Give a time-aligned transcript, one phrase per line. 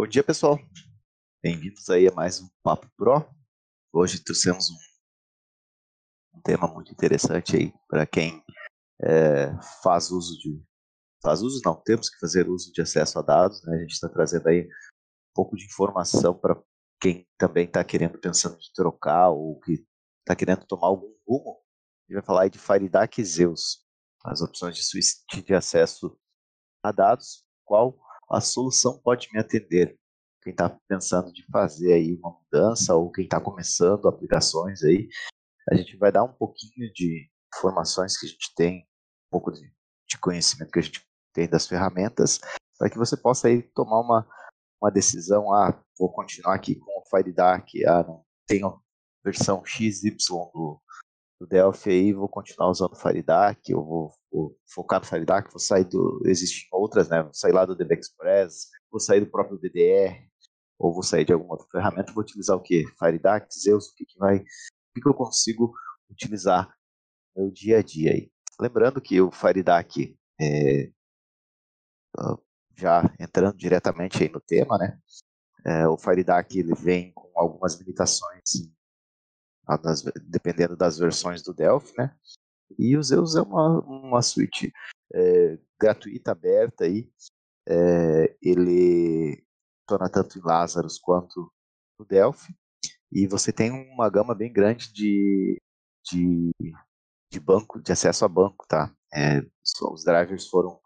[0.00, 0.58] Bom dia, pessoal.
[1.42, 3.22] Bem-vindos aí a mais um Papo Pro.
[3.92, 8.42] Hoje trouxemos um, um tema muito interessante aí para quem
[9.02, 9.52] é,
[9.82, 10.64] faz uso de.
[11.22, 13.76] Faz uso, não, temos que fazer uso de acesso a dados, né?
[13.76, 16.58] A gente está trazendo aí um pouco de informação para
[16.98, 19.86] quem também está querendo, pensando em trocar ou que
[20.20, 21.60] está querendo tomar algum rumo.
[21.60, 23.86] A gente vai falar aí de FireDAC e Zeus,
[24.24, 26.18] as opções de de acesso
[26.82, 28.00] a dados, qual
[28.30, 29.98] a solução pode me atender.
[30.42, 35.08] Quem está pensando de fazer aí uma mudança ou quem está começando aplicações aí,
[35.70, 38.78] a gente vai dar um pouquinho de informações que a gente tem,
[39.26, 39.70] um pouco de,
[40.08, 42.40] de conhecimento que a gente tem das ferramentas,
[42.78, 44.26] para que você possa aí tomar uma,
[44.80, 48.80] uma decisão, ah, vou continuar aqui com o FireDAC, ah, não tenho
[49.22, 50.16] versão XY
[50.54, 50.80] do,
[51.38, 55.58] do Delphi aí, vou continuar usando o FireDAC, eu vou, vou, focar no FireDAC, vou
[55.58, 59.58] sair do, existem outras, né, vou sair lá do DB Express, vou sair do próprio
[59.58, 60.28] DDR,
[60.78, 62.86] ou vou sair de alguma outra ferramenta, vou utilizar o que?
[62.98, 64.44] FireDAC, Zeus, o que, que vai, o
[64.94, 65.72] que, que eu consigo
[66.10, 66.68] utilizar
[67.36, 68.30] no meu dia a dia aí.
[68.60, 70.90] Lembrando que o FireDAC, é,
[72.76, 74.98] já entrando diretamente aí no tema, né,
[75.64, 78.70] é, o FireDAC ele vem com algumas limitações
[80.22, 82.14] dependendo das versões do Delphi, né?
[82.78, 84.72] E o Zeus é uma, uma suíte
[85.12, 87.10] é, gratuita, aberta aí.
[87.68, 89.44] É, ele
[89.88, 91.52] funciona tanto em Lazarus quanto
[91.98, 92.54] no Delphi.
[93.12, 95.60] E você tem uma gama bem grande de,
[96.10, 96.52] de,
[97.30, 98.94] de banco, de acesso a banco, tá?
[99.12, 99.44] É,
[99.92, 100.80] os drivers foram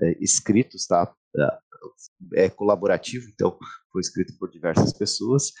[0.00, 1.14] é, escritos, tá?
[2.34, 3.56] É colaborativo, então
[3.92, 5.52] foi escrito por diversas pessoas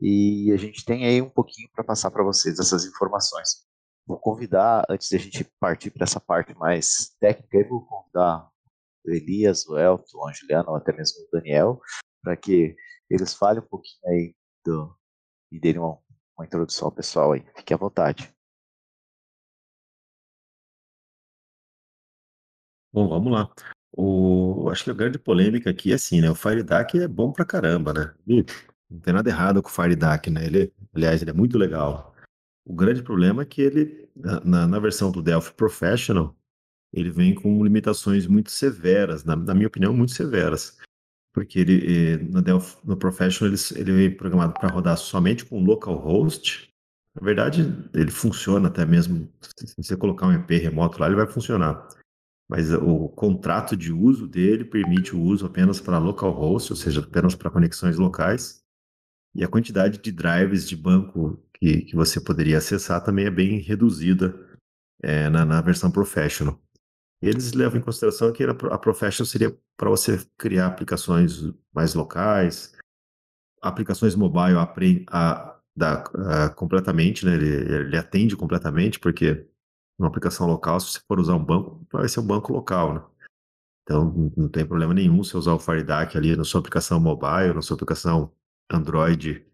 [0.00, 3.64] e a gente tem aí um pouquinho para passar para vocês essas informações.
[4.06, 8.50] Vou convidar, antes de a gente partir para essa parte mais técnica, eu vou convidar
[9.04, 11.80] o Elias, o Elton, o Juliano, ou até mesmo o Daniel,
[12.22, 12.76] para que
[13.08, 14.94] eles falem um pouquinho aí do,
[15.50, 15.98] e derem uma,
[16.36, 17.44] uma introdução ao pessoal aí.
[17.56, 18.34] Fique à vontade.
[22.92, 23.52] Bom, vamos lá.
[23.96, 26.30] O, acho que a grande polêmica aqui é assim, né?
[26.30, 28.14] O FireDAC é bom pra caramba, né?
[28.90, 30.46] Não tem nada errado com o FireDAC, né?
[30.46, 32.13] Ele, aliás, ele é muito legal.
[32.64, 36.34] O grande problema é que ele, na, na versão do Delphi Professional,
[36.92, 40.78] ele vem com limitações muito severas, na, na minha opinião, muito severas.
[41.32, 45.62] Porque ele, eh, no, Delphi, no Professional ele, ele vem programado para rodar somente com
[45.62, 46.72] localhost.
[47.14, 51.26] Na verdade, ele funciona até mesmo, se você colocar um EP remoto lá, ele vai
[51.26, 51.88] funcionar.
[52.48, 57.34] Mas o contrato de uso dele permite o uso apenas para localhost, ou seja, apenas
[57.34, 58.62] para conexões locais.
[59.34, 63.58] E a quantidade de drives de banco que, que você poderia acessar também é bem
[63.58, 64.34] reduzida
[65.02, 66.60] é, na, na, versão Professional.
[67.22, 71.40] Eles levam em consideração que a Professional seria para você criar aplicações
[71.72, 72.76] mais locais,
[73.62, 77.34] aplicações mobile aprende, a, da, a, completamente, né?
[77.34, 79.46] Ele, ele, atende completamente, porque
[79.98, 83.02] uma aplicação local, se você for usar um banco, vai ser um banco local, né?
[83.82, 87.62] Então não tem problema nenhum você usar o FireDAC ali na sua aplicação mobile, na
[87.62, 88.32] sua aplicação
[88.70, 89.46] Android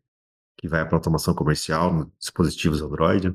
[0.60, 3.34] que vai para automação comercial, dispositivos Android.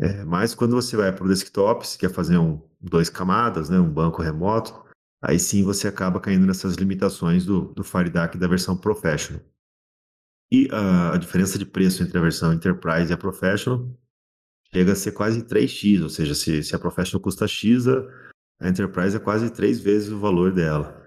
[0.00, 3.78] É, mas quando você vai para o desktop, se quer fazer um dois camadas, né,
[3.78, 4.82] um banco remoto,
[5.20, 9.42] aí sim você acaba caindo nessas limitações do, do FireDAC da versão Professional.
[10.50, 13.86] E a, a diferença de preço entre a versão Enterprise e a Professional
[14.72, 18.00] chega a ser quase 3x, ou seja, se, se a Professional custa X, a,
[18.58, 21.06] a Enterprise é quase três vezes o valor dela.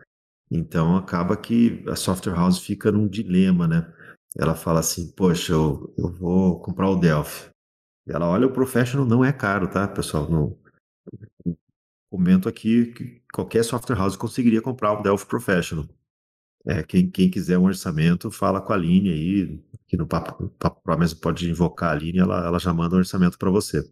[0.51, 3.91] Então acaba que a software house fica num dilema, né?
[4.37, 7.49] Ela fala assim, poxa, eu, eu vou comprar o Delphi.
[8.07, 10.29] Ela olha, o Professional não é caro, tá, pessoal?
[10.29, 10.57] Não,
[12.11, 15.87] comento aqui que qualquer software house conseguiria comprar o Delphi Professional.
[16.65, 20.81] É, quem, quem quiser um orçamento, fala com a Aline aí, que no Papo, Papo
[20.83, 23.89] Pro pode invocar a Aline, ela, ela já manda um orçamento para você.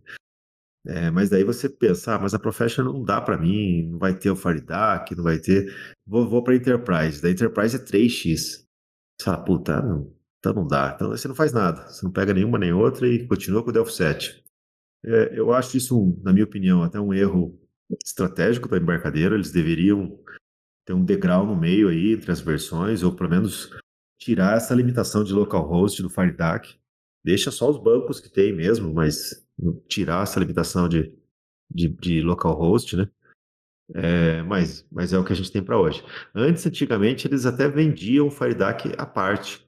[0.85, 4.13] É, mas daí você pensa, ah, mas a Professional não dá para mim, não vai
[4.13, 5.73] ter o FireDAC, não vai ter.
[6.05, 7.21] Vou, vou para Enterprise.
[7.21, 8.65] Da Enterprise é 3x.
[9.17, 10.93] Você fala, puta, não, então não dá.
[10.95, 11.87] Então você não faz nada.
[11.87, 14.43] Você não pega nenhuma nem outra e continua com o Delphi 7.
[15.05, 17.59] É, eu acho isso, na minha opinião, até um erro
[18.03, 19.35] estratégico da embarcadeira.
[19.35, 20.19] Eles deveriam
[20.85, 23.69] ter um degrau no meio aí entre as versões, ou pelo menos
[24.17, 26.77] tirar essa limitação de localhost do FireDAC.
[27.23, 29.45] Deixa só os bancos que tem mesmo, mas
[29.87, 31.13] tirar essa limitação de,
[31.69, 33.09] de, de localhost, né?
[33.93, 36.03] É, mas, mas é o que a gente tem para hoje.
[36.33, 39.67] Antes, antigamente, eles até vendiam o FireDAC à parte.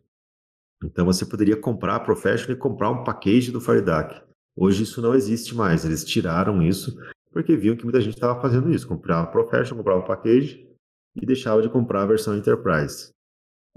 [0.84, 4.22] Então você poderia comprar a Professional e comprar um package do FireDAC.
[4.56, 5.86] Hoje isso não existe mais.
[5.86, 6.98] Eles tiraram isso
[7.32, 8.88] porque viam que muita gente estava fazendo isso.
[8.88, 10.68] Comprava a Professional, comprava o package
[11.16, 13.12] e deixava de comprar a versão Enterprise.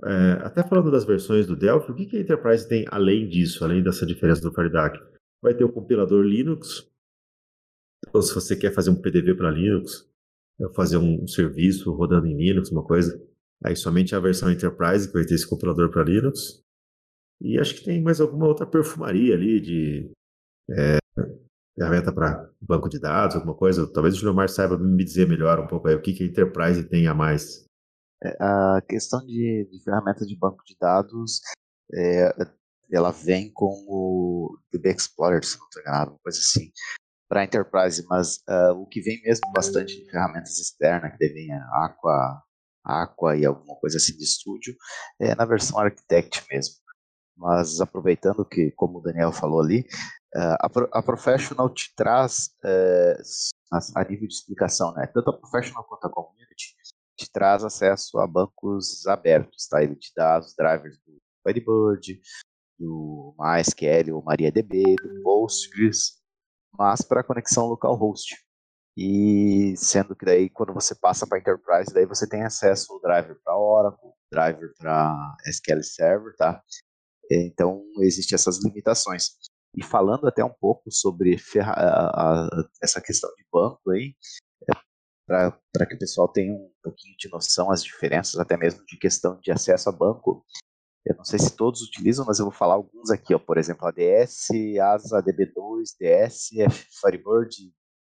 [0.03, 3.65] É, até falando das versões do Delphi, o que, que a Enterprise tem além disso,
[3.65, 4.99] além dessa diferença do FireDAC?
[5.41, 6.91] Vai ter o compilador Linux,
[8.13, 10.09] ou se você quer fazer um PDV para Linux,
[10.75, 13.21] fazer um serviço rodando em Linux, uma coisa,
[13.63, 16.64] aí somente a versão Enterprise que vai ter esse compilador para Linux.
[17.41, 20.11] E acho que tem mais alguma outra perfumaria ali de
[20.71, 20.99] é,
[21.77, 23.91] ferramenta para banco de dados, alguma coisa.
[23.93, 26.89] Talvez o Gilmar saiba me dizer melhor um pouco aí o que, que a Enterprise
[26.89, 27.65] tem a mais.
[28.23, 31.41] É, a questão de, de ferramenta de banco de dados,
[31.93, 32.31] é,
[32.91, 36.71] ela vem com o DB Explorer, se não estou enganado, uma coisa assim,
[37.29, 41.53] para a Enterprise, mas uh, o que vem mesmo bastante de ferramentas externas, que devem
[41.53, 42.43] Aqua,
[42.85, 44.77] Aqua e alguma coisa assim de estúdio,
[45.21, 46.84] é na versão Architect mesmo.
[47.37, 49.81] Mas aproveitando que, como o Daniel falou ali,
[50.37, 52.51] uh, a, a, Professional te traz,
[53.73, 56.75] a, a, nível de explicação, né, tanto a Professional quanto a Community,
[57.17, 59.83] te traz acesso a bancos abertos, tá?
[59.83, 62.21] Ele te dá os drivers do Firebird,
[62.79, 66.21] do MySQL ou MariaDB, do Postgres,
[66.77, 68.35] mas para conexão localhost.
[68.97, 73.37] E sendo que daí quando você passa para Enterprise, daí você tem acesso ao driver
[73.45, 76.63] para Oracle, driver para SQL Server, tá?
[77.37, 79.37] Então existem essas limitações.
[79.77, 82.49] E falando até um pouco sobre a, a,
[82.83, 84.15] essa questão de banco aí,
[84.71, 84.75] é,
[85.73, 89.39] para que o pessoal tenha um pouquinho de noção as diferenças, até mesmo de questão
[89.41, 90.45] de acesso a banco,
[91.05, 93.39] eu não sei se todos utilizam, mas eu vou falar alguns aqui, ó.
[93.39, 94.49] Por exemplo, ADS,
[94.81, 96.49] ASA, DB2, DS,
[97.01, 97.55] Firebird,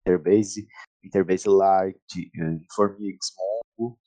[0.05, 0.67] Interbase,
[1.05, 3.33] Interbase Lite, Informix,
[3.79, 3.99] Mongo,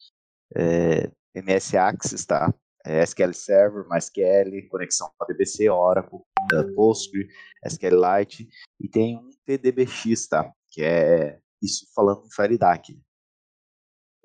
[0.56, 2.53] é, MS Access, tá?
[2.86, 6.19] É, SQL Server, MySQL, conexão com a DBC, Oracle,
[6.75, 7.28] Postgre,
[7.66, 8.50] SQLite,
[8.80, 10.51] e tem um TDBX, tá?
[10.72, 13.00] Que é isso falando em FireDAC.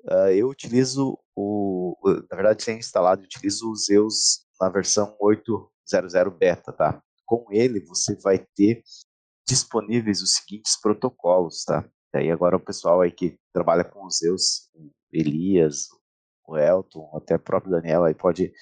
[0.03, 1.95] Uh, eu utilizo o,
[2.31, 7.01] na verdade, sem instalado, utilizo o Zeus na versão 8.0.0 beta, tá?
[7.25, 8.81] Com ele você vai ter
[9.47, 11.87] disponíveis os seguintes protocolos, tá?
[12.13, 15.87] E aí agora o pessoal aí que trabalha com os Zeus, o Elias,
[16.47, 18.53] o Elton, até o próprio Daniel aí pode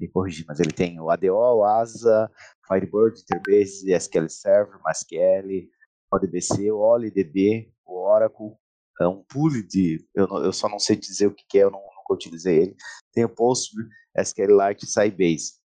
[0.00, 2.30] me corrigir, mas ele tem o ADO, o ASA,
[2.66, 5.70] Firebird, Interbase, SQL Server, MySQL,
[6.10, 8.56] ODBC, o OLIDB, o Oracle,
[9.00, 11.70] é um pool de, eu, eu só não sei dizer o que, que é, eu
[11.70, 12.76] não, nunca utilizei ele,
[13.12, 13.86] tem o Postgre,
[14.16, 15.58] SQLite e Sybase.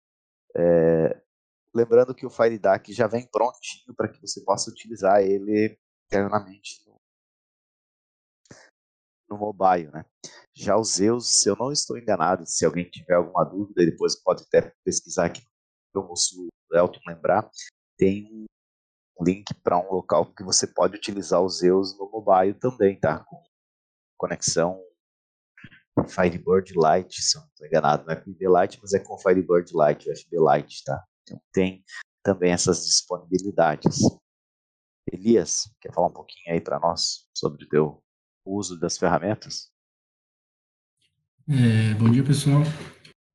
[0.55, 1.21] É,
[1.73, 5.77] lembrando que o FireDAC já vem prontinho para que você possa utilizar ele
[6.07, 6.99] internamente no,
[9.29, 10.03] no mobile, né?
[10.59, 14.43] Já os Zeus, se eu não estou enganado, se alguém tiver alguma dúvida, depois pode
[14.43, 15.41] até pesquisar aqui,
[15.93, 17.49] como se o Elton lembrar,
[17.97, 18.45] tem
[19.17, 23.23] um link para um local que você pode utilizar os Zeus no mobile também, tá?
[23.23, 23.41] Com
[24.17, 24.83] conexão
[26.09, 29.71] Firebird Lite, se eu não estou enganado, não é com Lite, mas é com Firebird
[29.73, 31.01] Lite, FB Lite, tá?
[31.23, 31.85] Então tem
[32.21, 33.99] também essas disponibilidades.
[35.09, 38.03] Elias, quer falar um pouquinho aí para nós sobre o teu
[38.45, 39.71] uso das ferramentas?
[41.51, 42.61] É, bom dia, pessoal.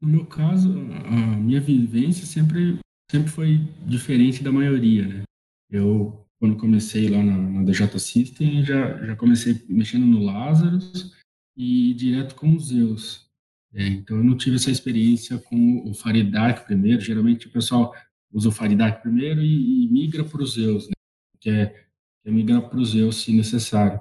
[0.00, 0.70] No meu caso,
[1.04, 2.78] a minha vivência sempre,
[3.10, 5.22] sempre foi diferente da maioria, né?
[5.68, 11.12] Eu, quando comecei lá na, na DJ System, já, já comecei mexendo no Lazarus,
[11.56, 13.28] e direto com os Zeus.
[13.72, 17.00] É, então, eu não tive essa experiência com o Faridark primeiro.
[17.00, 17.92] Geralmente, o pessoal
[18.32, 20.94] usa o Faridark primeiro e, e migra para os Zeus, né?
[21.40, 21.84] que é,
[22.24, 23.98] é migrar para os Zeus se necessário.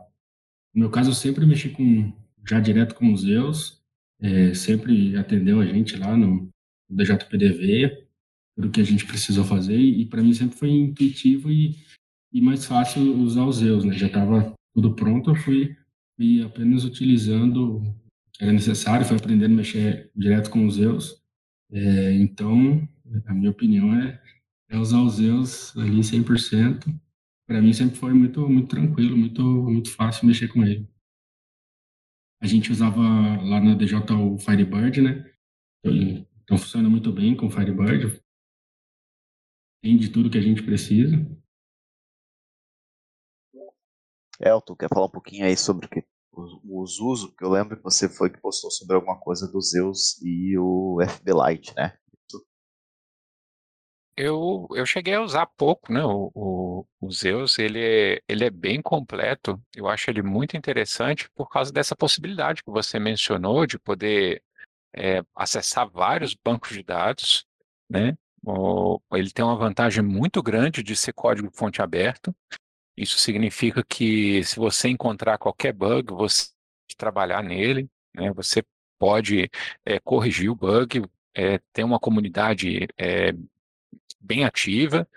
[0.72, 2.14] No meu caso, eu sempre mexi com,
[2.48, 3.83] já direto com os Zeus,
[4.24, 6.50] é, sempre atendeu a gente lá no,
[6.94, 8.06] DJPDV,
[8.56, 11.76] tudo que a gente precisou fazer, e para mim sempre foi intuitivo e,
[12.32, 13.94] e mais fácil usar os Zeus, né?
[13.94, 15.76] Já estava tudo pronto, eu fui
[16.20, 17.96] e apenas utilizando o
[18.32, 21.22] que era necessário, foi aprendendo a mexer direto com os Zeus.
[21.72, 22.88] É, então,
[23.26, 24.22] a minha opinião é,
[24.70, 26.94] é usar os Zeus ali 100%.
[27.48, 30.88] Para mim sempre foi muito muito tranquilo, muito muito fácil mexer com ele.
[32.44, 35.34] A gente usava lá na DJ o Firebird, né?
[35.80, 38.22] Então, então funciona muito bem com o Firebird.
[39.82, 41.16] Tem de tudo que a gente precisa.
[44.42, 47.84] Elton, quer falar um pouquinho aí sobre o que os usos, que eu lembro que
[47.84, 51.98] você foi que postou sobre alguma coisa do Zeus e o FBLite, né?
[54.16, 56.04] Eu, eu cheguei a usar pouco, né?
[56.04, 59.60] O, o, o, Zeus, ele é, ele é bem completo.
[59.76, 64.44] Eu acho ele muito interessante por causa dessa possibilidade que você mencionou de poder
[64.96, 67.46] é, acessar vários bancos de dados,
[67.90, 68.16] né?
[68.46, 72.36] O, ele tem uma vantagem muito grande de ser código fonte aberto.
[72.96, 76.50] Isso significa que se você encontrar qualquer bug, você
[76.98, 78.32] trabalhar nele, né?
[78.34, 78.64] Você
[79.00, 79.50] pode
[79.86, 81.04] é, corrigir o bug,
[81.36, 83.34] é, tem uma comunidade é,
[84.24, 85.08] bem ativa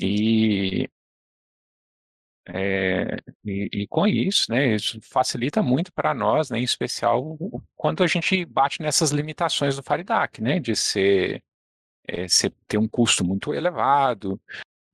[0.00, 0.88] e,
[2.46, 7.36] é, e, e, com isso, né, isso facilita muito para nós, né, em especial
[7.76, 11.42] quando a gente bate nessas limitações do Faridac, né, de ser,
[12.06, 14.40] é, ser ter um custo muito elevado,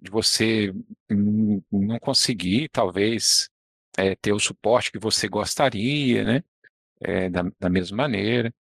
[0.00, 0.74] de você
[1.08, 3.48] não conseguir, talvez,
[3.96, 6.44] é, ter o suporte que você gostaria, né?
[7.30, 8.54] Da, da mesma maneira.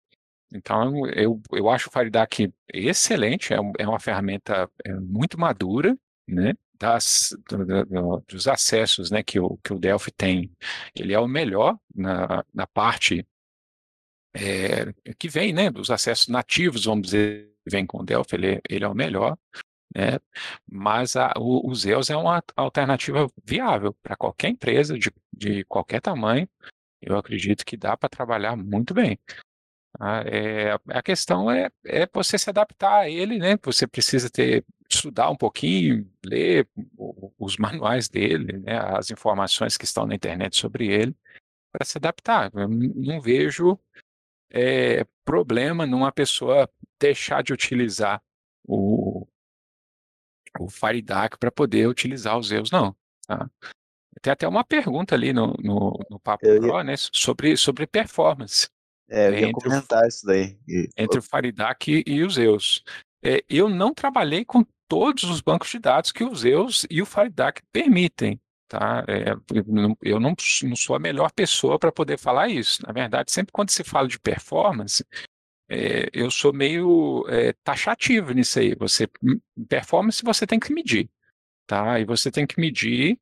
[0.53, 6.53] Então, eu, eu acho o Faridac excelente, é, é uma ferramenta é, muito madura, né?
[6.77, 10.51] Das, do, do, dos acessos né, que, o, que o Delphi tem.
[10.95, 13.25] Ele é o melhor na, na parte
[14.33, 15.69] é, que vem, né?
[15.69, 19.37] Dos acessos nativos, vamos dizer, vem com o Delphi, ele, ele é o melhor.
[19.95, 20.19] Né?
[20.69, 26.01] Mas a, o, o Zeus é uma alternativa viável para qualquer empresa de, de qualquer
[26.01, 26.49] tamanho.
[27.01, 29.19] Eu acredito que dá para trabalhar muito bem.
[29.99, 33.57] Ah, é, a questão é, é você se adaptar a ele, né?
[33.63, 36.67] Você precisa ter estudar um pouquinho, ler
[37.39, 38.77] os manuais dele, né?
[38.77, 41.15] as informações que estão na internet sobre ele,
[41.71, 42.51] para se adaptar.
[42.53, 43.79] Eu não vejo
[44.49, 46.69] é, problema numa pessoa
[46.99, 48.21] deixar de utilizar
[48.63, 49.25] o,
[50.59, 52.95] o FireDAC para poder utilizar os Zeus, não.
[53.25, 53.49] Tá?
[54.21, 58.69] Tem até uma pergunta ali no, no, no Papo eu Pro, né, sobre, sobre performance.
[59.11, 60.57] É, eu ia comentar o, isso daí.
[60.97, 62.81] Entre o FireDAC e os Zeus.
[63.21, 67.05] É, eu não trabalhei com todos os bancos de dados que os Zeus e o
[67.05, 68.39] FireDAC permitem.
[68.69, 69.03] Tá?
[69.05, 69.33] É,
[70.01, 72.81] eu não, não, sou a melhor pessoa para poder falar isso.
[72.87, 75.05] Na verdade, sempre quando se fala de performance,
[75.69, 78.73] é, eu sou meio é, taxativo nisso aí.
[78.75, 81.09] Você hum, performance você tem que medir,
[81.67, 81.99] tá?
[81.99, 83.19] E você tem que medir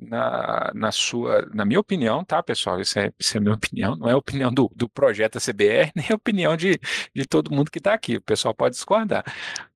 [0.00, 2.80] na, na sua, na minha opinião, tá, pessoal?
[2.80, 6.56] Isso é, isso é minha opinião, não é opinião do, do projeto CBR, nem opinião
[6.56, 6.80] de,
[7.14, 8.16] de todo mundo que está aqui.
[8.16, 9.24] O pessoal pode discordar.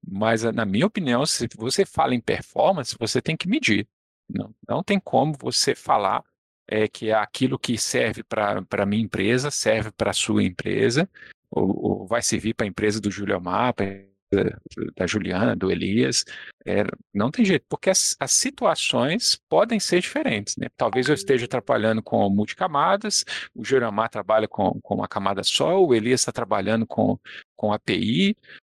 [0.07, 3.87] Mas, na minha opinião, se você fala em performance, você tem que medir.
[4.29, 6.25] Não, não tem como você falar
[6.67, 11.09] é, que é aquilo que serve para a minha empresa, serve para a sua empresa,
[11.51, 13.75] ou, ou vai servir para a empresa do Júlio Amar,
[14.97, 16.25] da Juliana, do Elias,
[16.67, 20.69] é, não tem jeito, porque as, as, situações podem ser diferentes, né?
[20.77, 23.25] Talvez eu esteja trabalhando com multicamadas,
[23.55, 27.19] o Júlio Amar trabalha com, com uma camada só, o Elias está trabalhando com,
[27.57, 28.37] com API,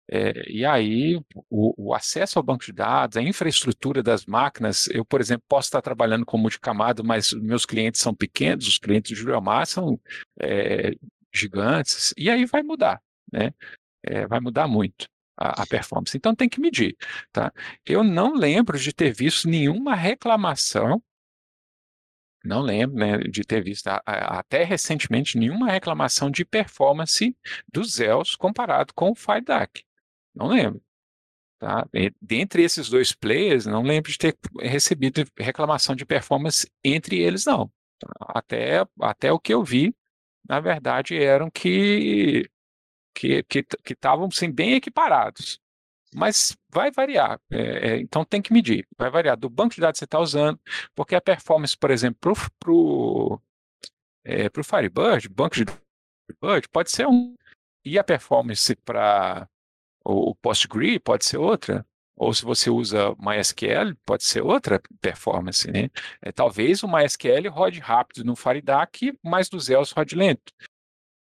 [0.08, 1.16] é, e aí,
[1.50, 5.66] o, o, acesso ao banco de dados, a infraestrutura das máquinas, eu, por exemplo, posso
[5.66, 10.00] estar trabalhando com multicamada, mas meus clientes são pequenos, os clientes do Júlio Amar são
[10.40, 10.92] é,
[11.34, 13.00] gigantes, e aí vai mudar,
[13.32, 13.52] né?
[14.04, 16.16] É, vai mudar muito a, a, performance.
[16.16, 16.96] Então tem que medir,
[17.32, 17.52] tá?
[17.84, 21.02] Eu não lembro de ter visto nenhuma reclamação,
[22.44, 27.36] não lembro né, de ter visto a, a, até recentemente nenhuma reclamação de performance
[27.72, 29.84] dos Zeus comparado com o FireDAC.
[30.34, 30.80] Não lembro.
[31.58, 31.88] Tá?
[32.20, 37.70] Dentre esses dois players, não lembro de ter recebido reclamação de performance entre eles, não.
[38.20, 39.94] Até, até o que eu vi,
[40.48, 42.48] na verdade, eram que
[43.16, 45.60] que que estavam assim, bem equiparados.
[46.14, 48.86] Mas vai variar, é, é, então tem que medir.
[48.96, 50.58] Vai variar do banco de dados que você está usando,
[50.94, 53.40] porque a performance, por exemplo, para o
[54.24, 57.34] é, pro Firebird, banco de Firebird, pode ser um.
[57.84, 59.48] E a performance para
[60.04, 61.86] o, PostgreSQL pode ser outra.
[62.16, 65.70] Ou se você usa MySQL, pode ser outra performance.
[65.70, 65.90] Né?
[66.22, 70.52] É, talvez o MySQL rode rápido no FireDAC, mas do Zeus rode lento.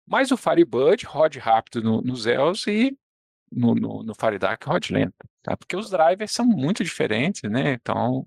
[0.08, 2.98] Mas o Firebird rode rápido no, no Zeus e
[3.52, 5.16] no, no, no FireDAC rode lento.
[5.42, 5.56] Tá?
[5.56, 7.74] Porque os drivers são muito diferentes, né?
[7.74, 8.26] Então,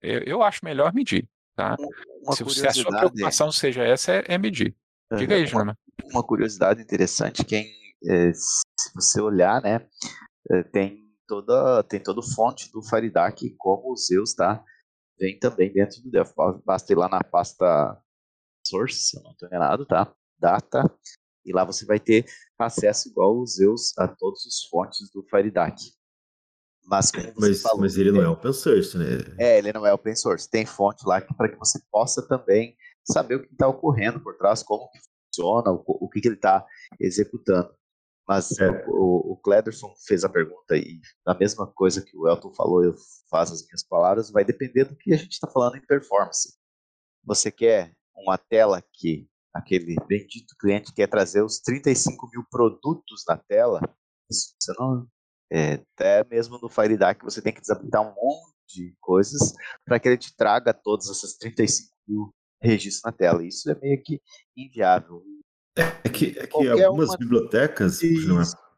[0.00, 1.28] eu, eu acho melhor medir.
[1.54, 1.76] Tá?
[2.22, 4.74] Uma se, se a sua preocupação seja essa, é, é medir.
[5.16, 5.76] Diga aí, Jana.
[6.02, 7.66] Uma, uma curiosidade interessante, quem,
[8.08, 9.86] é, se você olhar, né,
[10.50, 14.64] é, tem toda tem todo fonte do FireDAC como o Zeus tá
[15.20, 16.34] vem também dentro do Delphi.
[16.64, 18.02] Basta ir lá na pasta
[18.66, 20.12] source, se eu não estou enganado, tá?
[20.40, 20.90] Data
[21.44, 22.24] e lá você vai ter
[22.58, 25.92] acesso igual o Zeus a todos os fontes do FireDAC.
[26.84, 29.04] Mas, mas, falou, mas, ele não é open source, né?
[29.38, 30.50] É, ele não é open source.
[30.50, 34.62] Tem fonte lá para que você possa também saber o que está ocorrendo por trás,
[34.62, 36.66] como que funciona, o, o que, que ele está
[36.98, 37.72] executando.
[38.26, 38.84] Mas é.
[38.88, 42.94] o, o Clederson fez a pergunta e a mesma coisa que o Elton falou, eu
[43.28, 46.56] faço as minhas palavras, vai depender do que a gente está falando em performance.
[47.24, 53.36] Você quer uma tela que aquele bendito cliente quer trazer os 35 mil produtos na
[53.36, 53.80] tela,
[54.30, 55.06] você não.
[55.52, 59.52] É, até mesmo no FireDAC você tem que desabilitar um monte de coisas
[59.84, 63.44] para que ele te traga todas essas 35 mil registros na tela.
[63.44, 64.20] Isso é meio que
[64.56, 65.22] inviável.
[65.76, 67.18] É que, é que algumas uma...
[67.18, 68.00] bibliotecas,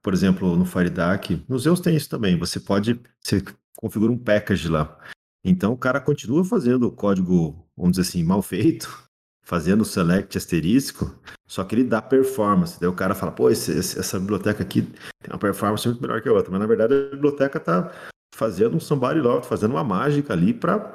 [0.02, 2.38] por exemplo, no FireDAC, nos Zeus tem isso também.
[2.38, 3.42] Você pode, você
[3.76, 4.98] configura um package lá.
[5.44, 9.10] Então o cara continua fazendo o código, vamos dizer assim, mal feito,
[9.42, 11.14] fazendo o select asterisco,
[11.46, 12.80] só que ele dá performance.
[12.80, 16.28] Daí o cara fala, pô, esse, essa biblioteca aqui tem uma performance muito melhor que
[16.28, 16.50] a outra.
[16.50, 17.92] Mas na verdade a biblioteca está
[18.34, 20.94] fazendo um somebody love, fazendo uma mágica ali para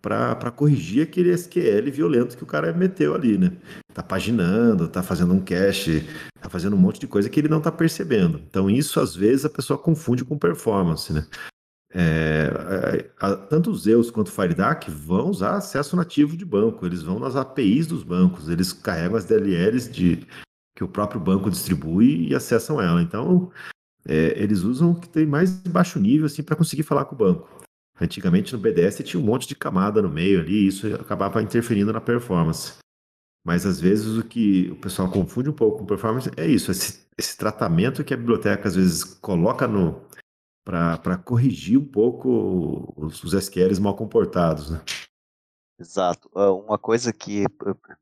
[0.00, 3.52] para corrigir aquele SQL violento que o cara meteu ali, né?
[3.92, 6.06] Tá paginando, tá fazendo um cache,
[6.40, 8.40] tá fazendo um monte de coisa que ele não tá percebendo.
[8.48, 11.26] Então isso às vezes a pessoa confunde com performance, né?
[11.94, 17.02] É, a, tanto os Zeus quanto o FireDAC vão usar acesso nativo de banco, eles
[17.02, 20.26] vão nas APIs dos bancos, eles carregam as DLLs de,
[20.76, 23.00] que o próprio banco distribui e acessam ela.
[23.00, 23.50] Então,
[24.06, 27.18] é, eles usam o que tem mais baixo nível assim, para conseguir falar com o
[27.18, 27.48] banco.
[28.00, 31.92] Antigamente no BDS tinha um monte de camada no meio ali, e isso acabava interferindo
[31.92, 32.74] na performance.
[33.44, 37.06] Mas às vezes o que o pessoal confunde um pouco com performance é isso, esse,
[37.16, 40.00] esse tratamento que a biblioteca às vezes coloca no,
[40.68, 44.82] para corrigir um pouco os, os SQLs mal comportados, né?
[45.80, 46.28] Exato.
[46.34, 47.46] Ah, uma coisa que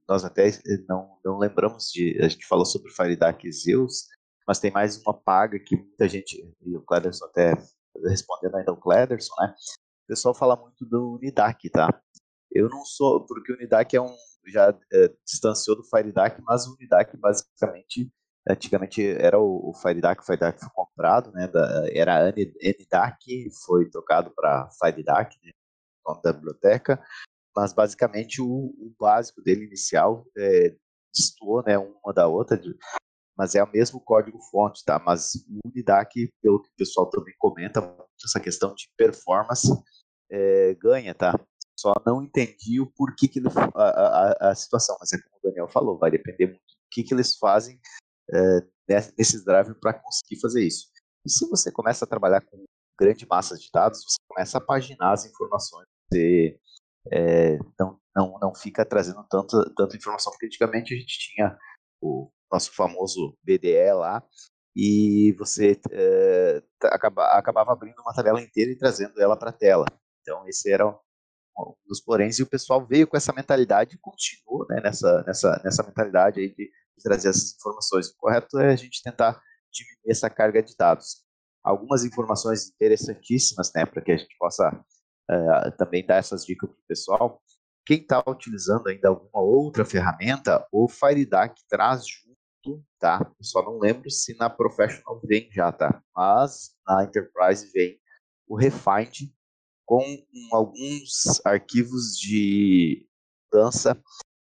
[0.09, 0.51] nós até
[0.89, 2.19] não, não lembramos de.
[2.21, 4.07] A gente falou sobre FireDAC e Zeus,
[4.49, 6.43] mas tem mais uma paga que muita gente.
[6.63, 7.53] E o Clederson até
[8.05, 9.55] respondendo ainda o Clederson, né?
[10.05, 11.89] O pessoal fala muito do Unidac, tá?
[12.51, 13.25] Eu não sou.
[13.27, 14.13] Porque o Unidac é um.
[14.49, 18.11] Já é, distanciou do FireDAC, mas o Unidac basicamente
[18.49, 21.49] Antigamente era o, o FireDAC, o FireDAC foi comprado, né?
[21.49, 25.51] Da, era NDAC, foi trocado para FireDAC, né,
[26.07, 27.03] nome da biblioteca,
[27.55, 30.77] mas basicamente o, o básico dele inicial é,
[31.67, 32.77] né, uma da outra, de,
[33.37, 34.99] mas é o mesmo código-fonte, tá?
[34.99, 37.81] Mas o Unidac, pelo que o pessoal também comenta,
[38.25, 39.69] essa questão de performance
[40.31, 41.39] é, ganha, tá?
[41.79, 45.43] Só não entendi o porquê que ele, a, a, a, situação, mas é como o
[45.43, 47.79] Daniel falou, vai depender muito do que, que eles fazem
[48.33, 48.61] é,
[49.19, 50.89] nesses drivers para conseguir fazer isso.
[51.25, 52.65] E se você começa a trabalhar com
[52.99, 56.59] grande massa de dados, você começa a paginar as informações, você
[57.13, 61.59] é, não, não, não fica trazendo tanta, tanta informação, porque antigamente a gente tinha
[62.01, 64.23] o nosso famoso BDE lá,
[64.75, 69.87] e você é, acaba, acabava abrindo uma tabela inteira e trazendo ela para a tela.
[70.21, 74.67] Então, esse era um dos poréns, e o pessoal veio com essa mentalidade e continuou
[74.69, 76.71] né, nessa, nessa, nessa mentalidade aí de
[77.03, 78.09] trazer essas informações.
[78.09, 79.41] O correto é a gente tentar
[79.73, 81.25] diminuir essa carga de dados.
[81.63, 84.71] Algumas informações interessantíssimas, né, para que a gente possa
[85.31, 87.43] uh, também dar essas dicas para o pessoal.
[87.85, 93.21] Quem está utilizando ainda alguma outra ferramenta, o FireDAC traz junto, tá?
[93.23, 96.03] Eu só não lembro se na Professional vem já, tá?
[96.15, 98.01] Mas na Enterprise vem
[98.49, 99.29] o Refind
[99.85, 100.03] com
[100.53, 103.07] alguns arquivos de
[103.45, 103.97] mudança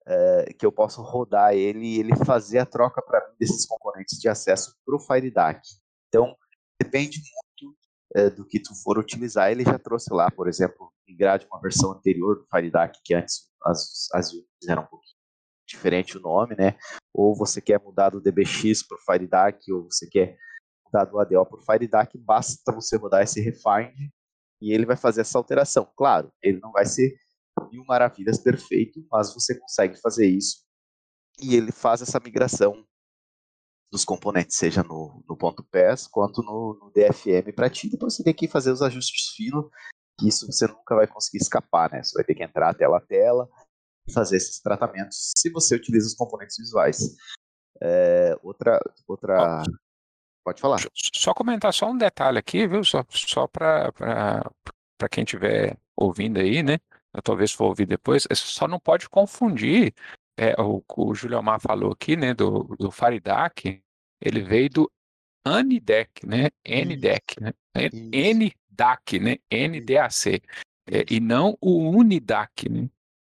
[0.08, 4.20] é, que eu posso rodar ele e ele fazer a troca para mim desses componentes
[4.20, 5.62] de acesso para o FireDAC.
[6.08, 6.36] Então,
[6.82, 7.78] depende muito
[8.16, 9.52] é, do que tu for utilizar.
[9.52, 13.50] Ele já trouxe lá, por exemplo, migrar de uma versão anterior do FireDAC, que antes
[13.64, 14.32] as, as
[14.68, 15.12] eram um pouquinho
[15.68, 16.76] diferente o nome, né?
[17.14, 20.38] Ou você quer mudar do DBX para o FireDAC, ou você quer
[20.86, 23.96] mudar do ADO para o FireDAC, basta você mudar esse refind
[24.62, 25.90] e ele vai fazer essa alteração.
[25.96, 27.16] Claro, ele não vai ser
[27.72, 30.70] mil maravilhas perfeito, mas você consegue fazer isso
[31.42, 32.86] e ele faz essa migração
[33.92, 37.90] dos componentes, seja no, no ponto PES quanto no, no DFM para ti.
[37.90, 39.66] Depois você tem que fazer os ajustes finos,
[40.18, 42.02] que isso você nunca vai conseguir escapar, né?
[42.02, 43.50] Você vai ter que entrar tela a tela
[44.08, 47.16] e fazer esses tratamentos se você utiliza os componentes visuais.
[47.82, 49.64] É, outra, outra.
[50.44, 50.80] Pode falar.
[51.14, 52.84] Só comentar só um detalhe aqui, viu?
[52.84, 53.92] Só, só para
[55.12, 56.80] quem estiver ouvindo aí, né?
[57.24, 59.94] Talvez for ouvir depois, é só não pode confundir,
[60.38, 63.82] é, o, o Juliomar falou aqui, né, do, do Faridac,
[64.22, 64.92] ele veio do
[65.46, 70.42] ANIDEC, né, NDEC, né, NDAC, né, NDAC,
[70.90, 72.90] é, e não o UNIDAC, né,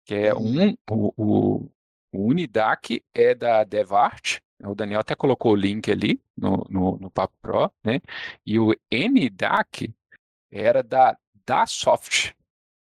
[0.04, 1.70] que é um, o, o,
[2.12, 7.10] o UNIDAC é da Devart, o Daniel até colocou o link ali no, no, no
[7.10, 8.00] Papo Pro, né,
[8.46, 9.92] e o NDAC
[10.50, 12.32] era da da Soft,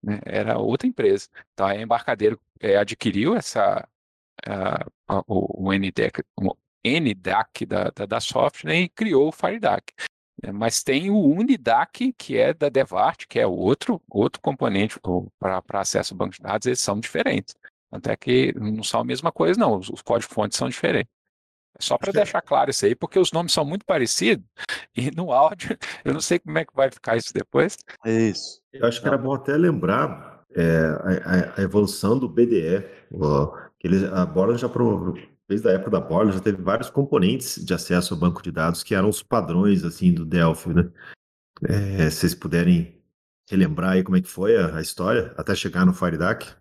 [0.02, 0.20] né?
[0.24, 1.28] Era outra empresa.
[1.52, 3.86] Então a Embarcadeiro é, adquiriu essa
[5.26, 8.80] o, o NDAC, o NDAC da, da, da Soft né?
[8.80, 9.92] e criou o FireDAC.
[10.42, 10.52] Né?
[10.52, 14.98] Mas tem o Unidac, que é da Devart, que é outro, outro componente
[15.38, 17.54] para acesso ao banco de dados, eles são diferentes.
[17.90, 19.76] Até que não são a mesma coisa, não.
[19.76, 21.12] Os, os códigos-fontes são diferentes.
[21.80, 24.44] É só para deixar claro isso aí, porque os nomes são muito parecidos
[24.94, 27.76] e no áudio eu não sei como é que vai ficar isso depois.
[28.04, 28.60] Isso.
[28.72, 30.84] Eu acho que era bom até lembrar é,
[31.24, 35.14] a, a, evolução do BDE, ó, que eles, a Bola já pro,
[35.48, 38.82] desde a época da Borla, já teve vários componentes de acesso ao banco de dados
[38.82, 40.90] que eram os padrões assim do Delphi, né?
[41.64, 43.00] É, se vocês puderem
[43.50, 46.54] relembrar aí como é que foi a, a história até chegar no FireDAC?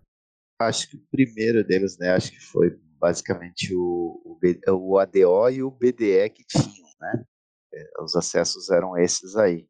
[0.60, 2.10] Acho que o primeiro deles, né?
[2.10, 4.38] Acho que foi basicamente o, o,
[4.72, 7.24] o ADO e o BDE que tinham, né?
[7.72, 9.66] É, os acessos eram esses aí.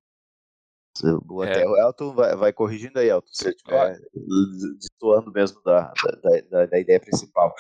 [1.29, 1.69] O, até é.
[1.69, 3.99] o Elton vai, vai, corrigindo aí, Elton, se eu estiver
[4.77, 7.55] destoando mesmo da, da, da, da, ideia principal.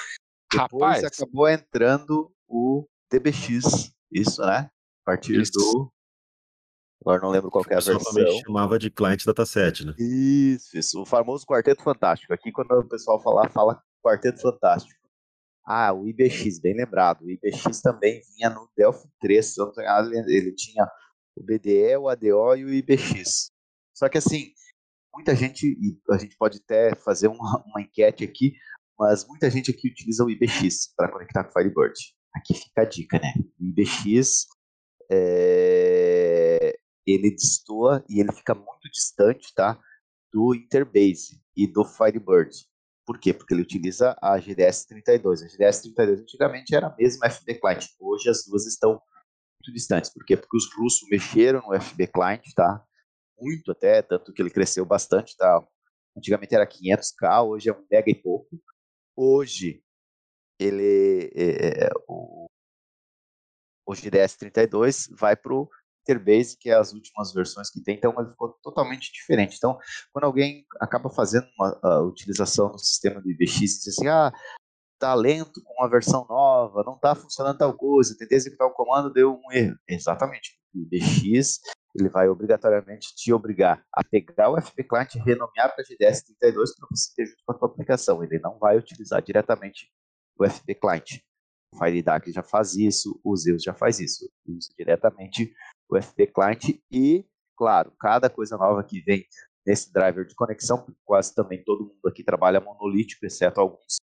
[0.52, 1.04] Depois Rapaz.
[1.04, 4.68] acabou entrando o DBX, isso, né?
[5.02, 5.52] A partir isso.
[5.52, 5.92] do.
[7.02, 7.98] Agora não lembro qual é a versão.
[7.98, 9.94] também chamava de client dataset, né?
[9.96, 11.00] Isso, isso.
[11.00, 12.34] O famoso Quarteto Fantástico.
[12.34, 14.99] Aqui, quando o pessoal falar, fala Quarteto Fantástico.
[15.72, 17.22] Ah, o IBX, bem lembrado.
[17.22, 19.54] O IBX também vinha no Delphi 3,
[20.26, 20.84] ele tinha
[21.36, 23.52] o BDE, o ADO e o IBX.
[23.94, 24.52] Só que assim,
[25.14, 28.52] muita gente, e a gente pode até fazer uma, uma enquete aqui,
[28.98, 31.94] mas muita gente aqui utiliza o IBX para conectar com o Firebird.
[32.34, 33.32] Aqui fica a dica, né?
[33.60, 34.46] O IBX
[35.08, 39.80] é, ele destoa e ele fica muito distante, tá?
[40.32, 42.68] Do Interbase e do Firebird.
[43.10, 43.34] Por quê?
[43.34, 45.42] Porque ele utiliza a GDS 32.
[45.42, 47.86] A GDS 32 antigamente era a mesma FB Client.
[47.98, 50.12] Hoje as duas estão muito distantes.
[50.12, 50.36] Por quê?
[50.36, 52.86] Porque os russos mexeram no FB Client, tá?
[53.36, 55.60] Muito até, tanto que ele cresceu bastante, tá?
[56.16, 58.48] Antigamente era 500k, hoje é um mega e pouco.
[59.16, 59.82] Hoje
[60.60, 62.46] ele é, é o,
[63.88, 65.68] o GDS 32 vai para o
[66.10, 69.56] Interbase, que é as últimas versões que tem, então ele ficou totalmente diferente.
[69.56, 69.78] Então,
[70.12, 74.32] quando alguém acaba fazendo uma utilização no sistema do IBX e diz assim, ah,
[74.98, 79.12] tá lento com a versão nova, não está funcionando tal coisa, tentei executar o comando,
[79.12, 79.76] deu um erro.
[79.88, 80.58] Exatamente.
[80.74, 81.60] O IBX
[81.94, 86.76] ele vai obrigatoriamente te obrigar a pegar o FP Client e renomear para GDS 32
[86.76, 88.22] para você ter junto com a sua aplicação.
[88.22, 89.90] Ele não vai utilizar diretamente
[90.38, 91.20] o FP Client.
[91.72, 94.30] O FireDAC já faz isso, o Zeus já faz isso.
[94.46, 95.52] Usa diretamente
[95.90, 97.24] o FP Client e,
[97.56, 99.24] claro, cada coisa nova que vem
[99.66, 103.96] nesse driver de conexão, porque quase também todo mundo aqui trabalha monolítico, exceto alguns,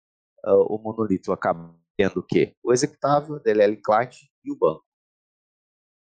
[0.45, 2.53] uh, o monolito acaba tendo o quê?
[2.63, 4.83] O executável, o DLL Client e o banco.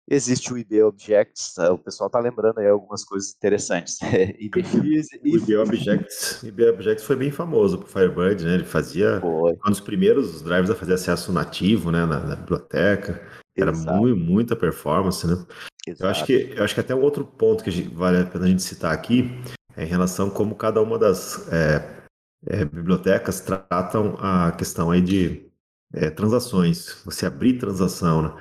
[0.08, 3.98] Existe o IB Objects, uh, o pessoal está lembrando aí algumas coisas interessantes.
[4.38, 5.32] IBX e...
[5.34, 8.54] O IB Objects, IB Objects foi bem famoso para o Firebird, né?
[8.54, 9.52] Ele fazia foi.
[9.52, 13.20] um dos primeiros drivers a fazer acesso nativo, né, na, na biblioteca.
[13.56, 15.44] Era muito, muita performance, né?
[15.86, 18.48] Eu acho, que, eu acho que até um outro ponto que vale a pena a
[18.48, 19.30] gente citar aqui
[19.76, 22.02] é em relação a como cada uma das é,
[22.46, 25.46] é, bibliotecas tratam a questão aí de
[25.94, 28.32] é, transações, você abrir transação, né?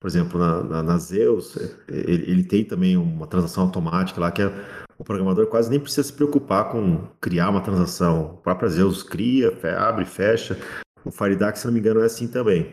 [0.00, 4.30] Por exemplo, na, na, na Zeus, é, ele, ele, tem também uma transação automática lá
[4.30, 4.52] que é,
[4.98, 8.34] o programador quase nem precisa se preocupar com criar uma transação.
[8.34, 10.58] O próprio Zeus cria, abre, fecha.
[11.04, 12.72] O FireDAC, se não me engano, é assim também.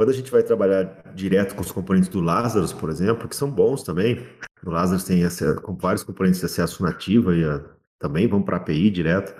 [0.00, 3.50] Quando a gente vai trabalhar direto com os componentes do Lazarus, por exemplo, que são
[3.50, 4.26] bons também,
[4.64, 7.62] o Lazarus tem acesso, com vários componentes de acesso nativo e a,
[7.98, 9.38] também vão para API direto,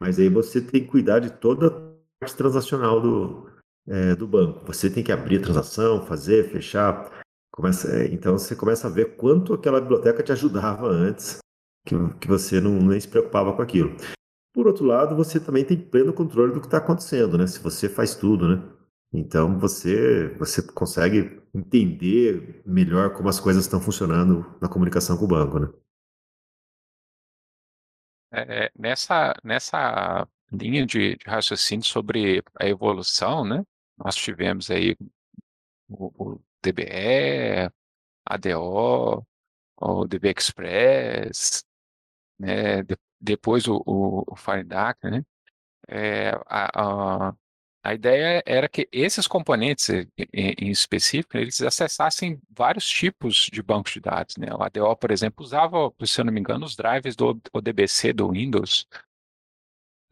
[0.00, 1.70] mas aí você tem que cuidar de toda a
[2.18, 3.50] parte transacional do,
[3.86, 4.66] é, do banco.
[4.66, 7.08] Você tem que abrir a transação, fazer, fechar.
[7.54, 11.38] Começa, é, então você começa a ver quanto aquela biblioteca te ajudava antes,
[11.86, 13.94] que, que você não nem se preocupava com aquilo.
[14.52, 17.46] Por outro lado, você também tem pleno controle do que está acontecendo, né?
[17.46, 18.79] Se você faz tudo, né?
[19.12, 25.28] Então você, você consegue entender melhor como as coisas estão funcionando na comunicação com o
[25.28, 25.68] banco, né?
[28.32, 33.64] É, é nessa, nessa linha de, de, raciocínio sobre a evolução, né?
[33.98, 34.96] Nós tivemos aí
[35.88, 37.70] o, o DBE,
[38.24, 39.26] ADO,
[39.76, 41.64] o DB Express,
[42.38, 42.82] né?
[42.84, 45.24] De, depois o, o, o FireDAC, né?
[45.88, 47.36] É, a, a,
[47.82, 49.88] a ideia era que esses componentes
[50.32, 54.36] em específico, eles acessassem vários tipos de bancos de dados.
[54.36, 54.48] Né?
[54.52, 58.30] O ADO, por exemplo, usava, se eu não me engano, os drivers do ODBC do
[58.30, 58.86] Windows.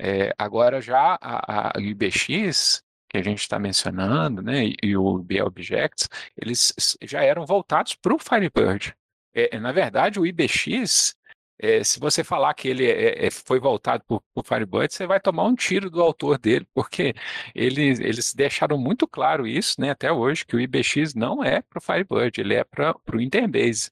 [0.01, 5.19] É, agora já a, a IBX, que a gente está mencionando, né, e, e o
[5.19, 8.95] BObjects, eles já eram voltados para o Firebird.
[9.35, 11.18] É, na verdade, o IBX
[11.59, 15.21] é, se você falar que ele é, é, foi voltado por, por Firebird, você vai
[15.21, 17.14] tomar um tiro do autor dele, porque
[17.55, 21.79] ele, eles deixaram muito claro isso, né, até hoje, que o IBX não é para
[21.79, 23.90] o Firebird, ele é para o Interbase.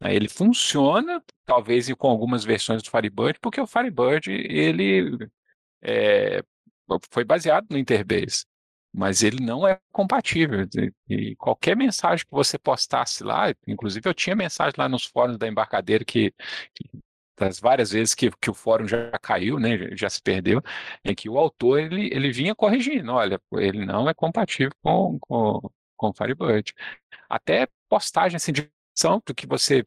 [0.00, 5.28] Ele funciona, talvez com algumas versões do Firebird, porque o Firebird ele
[5.82, 6.42] é,
[7.10, 8.44] foi baseado no Interbase,
[8.98, 10.66] mas ele não é compatível.
[11.08, 15.46] E qualquer mensagem que você postasse lá, inclusive eu tinha mensagem lá nos fóruns da
[15.46, 16.32] embarcadeira que,
[16.74, 16.90] que
[17.38, 20.60] das várias vezes que, que o fórum já caiu, né, já se perdeu,
[21.04, 25.70] em que o autor ele, ele vinha corrigindo, olha, ele não é compatível com, com,
[25.96, 26.74] com Firebird.
[27.28, 28.68] Até postagem assim, de
[29.24, 29.84] do que você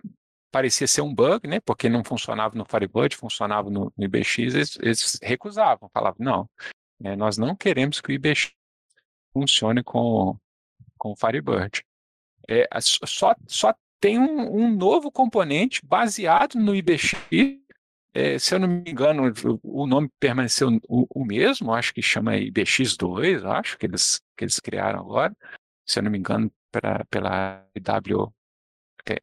[0.49, 4.79] parecia ser um bug, né, porque não funcionava no Firebird, funcionava no, no IBX, eles,
[4.81, 6.49] eles, recusavam, falavam, não,
[7.03, 8.53] é, nós não queremos que o IBX
[9.33, 10.37] funcione com,
[10.97, 11.83] com o Firebird.
[12.49, 17.11] É, só, só tem um, um novo componente baseado no IBX.
[18.13, 19.31] É, se eu não me engano,
[19.63, 24.59] o, nome permaneceu o, o, mesmo, acho que chama IBX2, acho que eles, que eles
[24.59, 25.33] criaram agora,
[25.85, 28.33] se eu não me engano, pra, pela MW,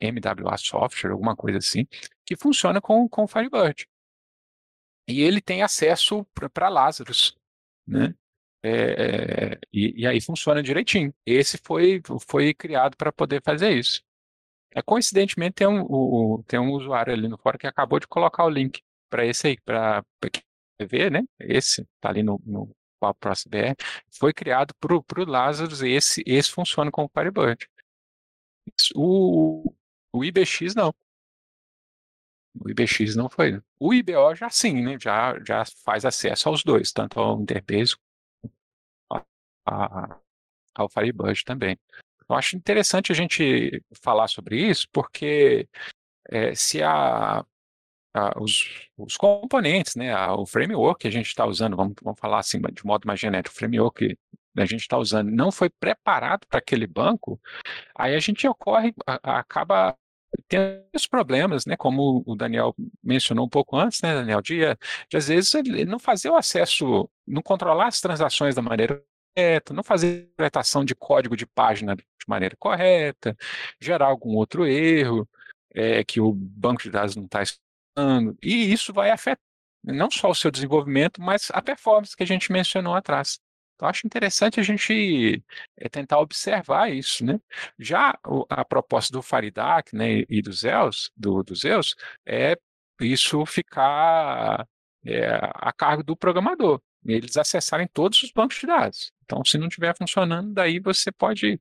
[0.01, 1.87] é MWA Software, alguma coisa assim,
[2.25, 3.87] que funciona com, com o Firebird.
[5.07, 7.37] E ele tem acesso para Lazarus,
[7.87, 8.15] né?
[8.63, 8.71] É,
[9.55, 11.15] é, e, e, aí funciona direitinho.
[11.25, 14.03] Esse foi, foi criado para poder fazer isso.
[14.75, 18.45] É, coincidentemente, tem um, o, tem um usuário ali no fórum que acabou de colocar
[18.45, 20.05] o link para esse aí, para
[20.89, 21.23] ver, né?
[21.41, 22.67] Esse está ali no, no
[23.47, 23.75] BR.
[24.19, 27.69] Foi criado para o Lazarus e esse, esse funciona com o Firebird.
[28.95, 29.73] O,
[30.13, 30.95] o IBX não.
[32.61, 33.61] O IBX não foi.
[33.79, 34.99] O IBO já sim, né?
[35.01, 37.95] Já, já faz acesso aos dois, tanto ao Interbase
[39.69, 40.21] a,
[40.75, 41.79] ao Firebird também.
[42.29, 45.69] Eu acho interessante a gente falar sobre isso, porque
[46.29, 47.45] é, se a,
[48.15, 52.21] a, os, os, componentes, né, a, o framework que a gente está usando, vamos, vamos
[52.21, 54.19] falar assim de modo mais genérico, o framework que
[54.57, 57.41] a gente está usando não foi preparado para aquele banco,
[57.95, 59.97] aí a gente ocorre, acaba
[60.47, 60.61] tem
[60.95, 61.77] os problemas, né?
[61.77, 64.43] Como o Daniel mencionou um pouco antes, né, Daniel?
[64.43, 64.59] De,
[65.09, 69.03] de às vezes ele não fazer o acesso, não controlar as transações da maneira
[69.39, 73.37] correta, não fazer interpretação de código de página de maneira correta,
[73.81, 75.29] gerar algum outro erro
[75.75, 79.43] é, que o banco de dados não está estudando, e isso vai afetar
[79.85, 83.39] não só o seu desenvolvimento, mas a performance que a gente mencionou atrás.
[83.77, 85.43] Então, acho interessante a gente
[85.77, 87.41] é, tentar observar isso, né?
[87.79, 88.19] Já
[88.51, 91.95] a proposta do Faridak né, e do Zeus, do, do Zeus,
[92.27, 92.57] é
[93.01, 94.67] isso ficar
[95.07, 99.13] é, a cargo do programador, eles acessarem todos os bancos de dados.
[99.29, 101.61] Então, se não estiver funcionando, daí você pode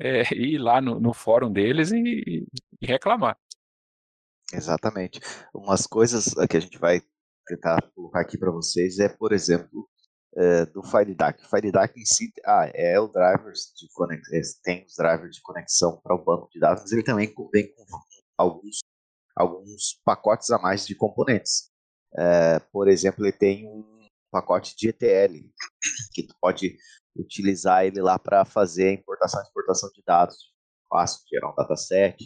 [0.00, 2.44] é, ir lá no, no, fórum deles e,
[2.82, 3.38] e, reclamar.
[4.52, 5.20] Exatamente.
[5.54, 7.00] Umas coisas que a gente vai
[7.46, 9.88] tentar colocar aqui para vocês é, por exemplo,
[10.36, 11.44] é, do FireDAC.
[11.44, 15.42] O FireDAC em si ah, é o drivers de conex, é, tem os drivers de
[15.42, 17.84] conexão para o banco de dados, mas ele também vem com
[18.36, 18.80] alguns,
[19.36, 21.70] alguns pacotes a mais de componentes.
[22.18, 23.95] É, por exemplo, ele tem um
[24.36, 25.34] pacote de ETL,
[26.12, 26.76] que tu pode
[27.16, 30.36] utilizar ele lá para fazer a importação e exportação de dados
[30.88, 32.16] fácil, gerar um dataset,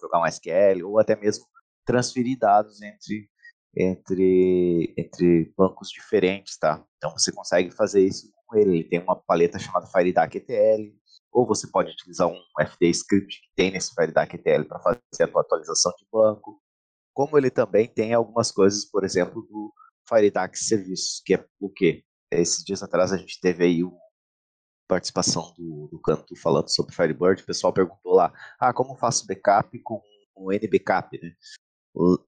[0.00, 1.46] jogar um SQL, ou até mesmo
[1.86, 3.28] transferir dados entre,
[3.74, 6.84] entre, entre bancos diferentes, tá?
[6.96, 8.78] Então você consegue fazer isso com ele.
[8.78, 10.94] Ele tem uma paleta chamada FireDAC ETL,
[11.32, 15.28] ou você pode utilizar um FD script que tem nesse FireDAC ETL para fazer a
[15.28, 16.60] tua atualização de banco.
[17.14, 19.72] Como ele também tem algumas coisas, por exemplo, do
[20.08, 22.04] FireDAC Serviços, que é o quê?
[22.30, 23.98] Esses dias atrás a gente teve aí uma
[24.88, 29.78] participação do, do Canto falando sobre Firebird, o pessoal perguntou lá, ah, como faço backup
[29.80, 30.02] com
[30.34, 31.34] o NBackup, né?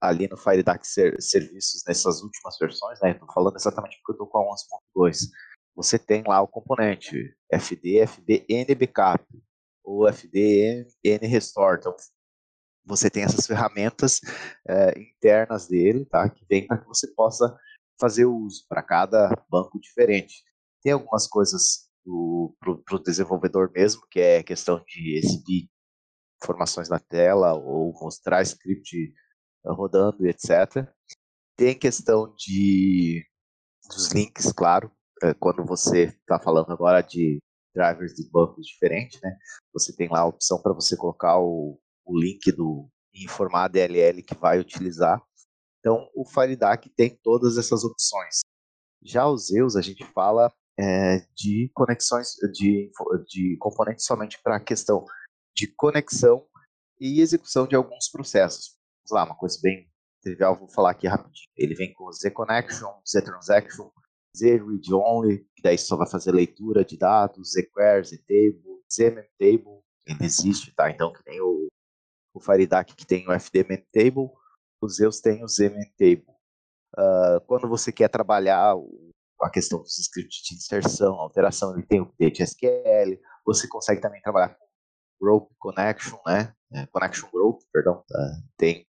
[0.01, 3.13] ali no FireDAC ser, Serviços, nessas últimas versões, né?
[3.13, 4.55] Estou falando exatamente porque eu estou com a
[5.07, 5.29] 11.2.
[5.77, 9.25] Você tem lá o componente FD, FD, NBackup,
[9.85, 11.79] ou FD, N Restore.
[11.79, 11.95] Então,
[12.85, 14.21] você tem essas ferramentas
[14.69, 16.29] é, internas dele, tá?
[16.29, 17.57] Que vem para que você possa
[18.01, 20.43] fazer uso para cada banco diferente.
[20.83, 21.91] Tem algumas coisas
[22.59, 25.69] para o desenvolvedor mesmo, que é questão de exibir
[26.43, 29.13] informações na tela ou mostrar script
[29.65, 30.89] rodando, etc.
[31.57, 33.25] Tem questão de
[33.87, 34.91] dos links, claro,
[35.23, 37.39] é, quando você está falando agora de
[37.75, 39.37] drivers de bancos diferentes, né?
[39.73, 44.23] Você tem lá a opção para você colocar o, o link do informar a DLL
[44.23, 45.23] que vai utilizar.
[45.81, 48.41] Então, o FireDAC tem todas essas opções.
[49.03, 52.91] Já os Zeus, a gente fala é, de conexões, de,
[53.27, 55.05] de componentes somente para a questão
[55.57, 56.47] de conexão
[56.99, 58.77] e execução de alguns processos.
[58.99, 59.91] Vamos lá, uma coisa bem
[60.23, 61.49] trivial, vou falar aqui rapidinho.
[61.57, 63.91] Ele vem com Z Connection, Z Transaction,
[64.37, 68.83] Z Read Only, que daí só vai fazer leitura de dados, Z Query, Z Table,
[68.93, 70.91] Z Table, ele existe, tá?
[70.91, 71.69] Então, que nem o,
[72.35, 74.31] o FireDAC que tem o FD Table,
[74.81, 76.27] os Zeus têm o Z Table.
[76.97, 78.75] Uh, quando você quer trabalhar
[79.41, 84.21] a questão dos scripts de inserção, alteração, ele tem o update SQL, você consegue também
[84.23, 84.67] trabalhar com
[85.27, 86.55] Rope Connection, né?
[86.73, 88.19] É, connection Rope, perdão, tá?
[88.57, 88.87] tem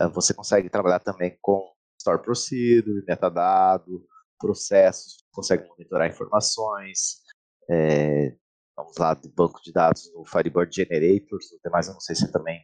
[0.00, 4.04] Uh, você consegue trabalhar também com store procedure, metadado,
[4.38, 7.22] processos, consegue monitorar informações,
[7.70, 8.36] é,
[8.76, 12.24] vamos lá, do banco de dados no Firebird Generators, no demais eu não sei se
[12.24, 12.60] é também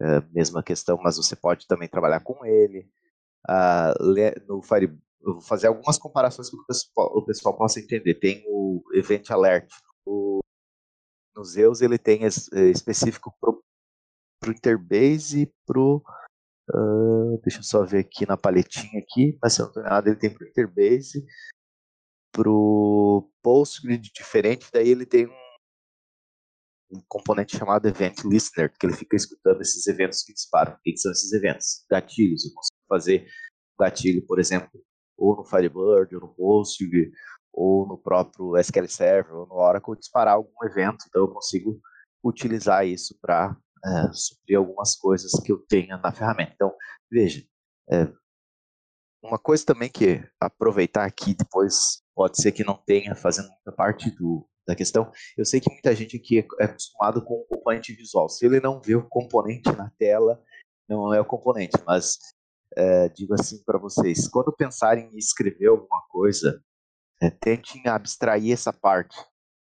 [0.00, 2.88] é, mesma questão, mas você pode também trabalhar com ele.
[3.48, 3.92] Uh,
[4.46, 4.62] no
[5.20, 8.14] eu vou fazer algumas comparações para que o pessoal, o possa entender.
[8.14, 9.68] Tem o Event Alert.
[10.06, 10.40] O,
[11.36, 17.64] no Zeus ele tem es, é, específico para o Interbase e para uh, deixa eu
[17.64, 20.44] só ver aqui na paletinha aqui, mas se eu não estou enganado, ele tem para
[20.44, 21.26] o Interbase,
[22.32, 25.47] para o PostGrid diferente, daí ele tem um
[26.90, 30.72] um componente chamado Event Listener, que ele fica escutando esses eventos que disparam.
[30.72, 31.84] O que são esses eventos?
[31.90, 32.44] Gatilhos.
[32.44, 33.26] Eu consigo fazer
[33.78, 34.70] gatilho, por exemplo,
[35.16, 37.12] ou no Firebird, ou no Postgre,
[37.52, 41.04] ou no próprio SQL Server, ou no Oracle, disparar algum evento.
[41.08, 41.80] Então eu consigo
[42.24, 46.52] utilizar isso para é, suprir algumas coisas que eu tenha na ferramenta.
[46.54, 46.74] Então,
[47.10, 47.44] veja,
[47.90, 48.10] é,
[49.22, 54.10] uma coisa também que aproveitar aqui depois pode ser que não tenha fazendo muita parte
[54.10, 55.10] do, da questão.
[55.36, 58.28] Eu sei que muita gente aqui é acostumado com o componente visual.
[58.28, 60.40] Se ele não vê o componente na tela,
[60.86, 61.72] não é o componente.
[61.86, 62.18] Mas
[62.76, 66.62] é, digo assim para vocês: quando pensarem em escrever alguma coisa,
[67.22, 69.16] é, tentem abstrair essa parte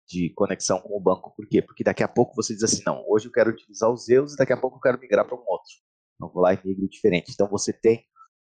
[0.07, 1.35] de conexão com o banco.
[1.35, 1.61] Por quê?
[1.61, 4.37] Porque daqui a pouco você diz assim: não, hoje eu quero utilizar os Zeus e
[4.37, 5.71] daqui a pouco eu quero migrar para um outro.
[6.15, 7.31] Então vou lá e migro diferente.
[7.31, 8.03] Então você tem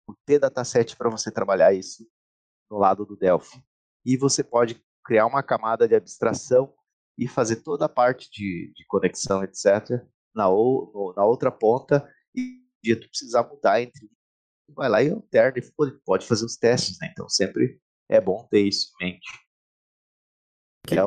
[0.09, 2.05] o T-Dataset para você trabalhar isso
[2.69, 3.63] no lado do Delphi.
[4.05, 6.73] E você pode criar uma camada de abstração
[7.19, 10.03] e fazer toda a parte de, de conexão, etc.,
[10.35, 14.11] na, ou, na outra ponta, e tu precisar mudar entre.
[14.75, 17.09] Vai lá e alterna e pode fazer os testes, né?
[17.13, 19.29] Então sempre é bom ter isso em mente.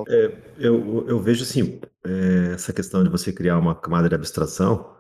[0.08, 0.26] É,
[0.58, 4.95] eu, eu vejo assim, é, essa questão de você criar uma camada de abstração,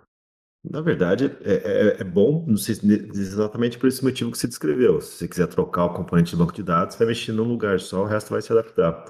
[0.69, 2.75] na verdade, é, é, é bom, não sei
[3.13, 4.99] exatamente por esse motivo que você descreveu.
[5.01, 8.03] Se você quiser trocar o componente de banco de dados, vai mexer num lugar só,
[8.03, 9.05] o resto vai se adaptar.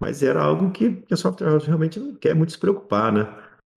[0.00, 3.26] Mas era algo que, a software house realmente não quer muito se preocupar, né?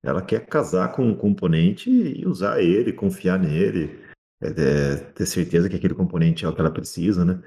[0.04, 4.00] Ela quer casar com um componente e usar ele, confiar nele,
[4.42, 7.42] é, é, ter certeza que aquele componente é o que ela precisa, né?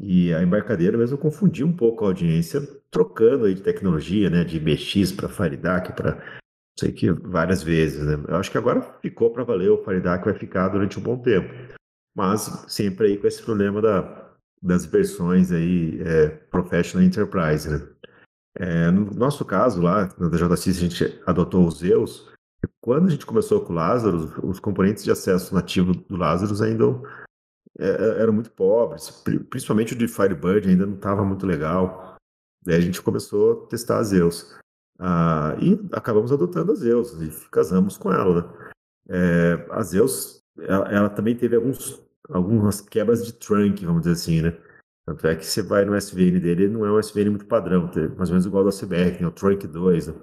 [0.00, 4.42] E a embarcadeira mesmo confundiu um pouco a audiência, trocando aí de tecnologia, né?
[4.42, 6.20] De BX para FireDAC, para
[6.78, 8.22] sei que várias vezes, né?
[8.28, 11.52] Eu acho que agora ficou para valer, o Faridak vai ficar durante um bom tempo.
[12.16, 14.32] Mas sempre aí com esse problema da,
[14.62, 17.88] das versões aí é, Professional Enterprise, né?
[18.56, 22.32] É, no nosso caso lá, na DJC, a gente adotou os Zeus.
[22.80, 26.84] Quando a gente começou com o Lazarus, os componentes de acesso nativo do Lazarus ainda
[27.78, 29.10] é, é, eram muito pobres,
[29.50, 32.16] principalmente o de Firebird ainda não estava muito legal.
[32.64, 34.56] Daí a gente começou a testar Zeus.
[34.98, 38.42] Ah, e acabamos adotando a Zeus e casamos com ela.
[38.42, 38.72] Né?
[39.08, 44.42] É, a Zeus, ela, ela, também teve alguns, algumas quebras de trunk, vamos dizer assim,
[44.42, 44.56] né?
[45.06, 48.30] Tanto é que você vai no SVN dele, não é um SVN muito padrão, mais
[48.30, 50.08] ou menos igual ao da CBR, o Trunk 2.
[50.08, 50.14] Né?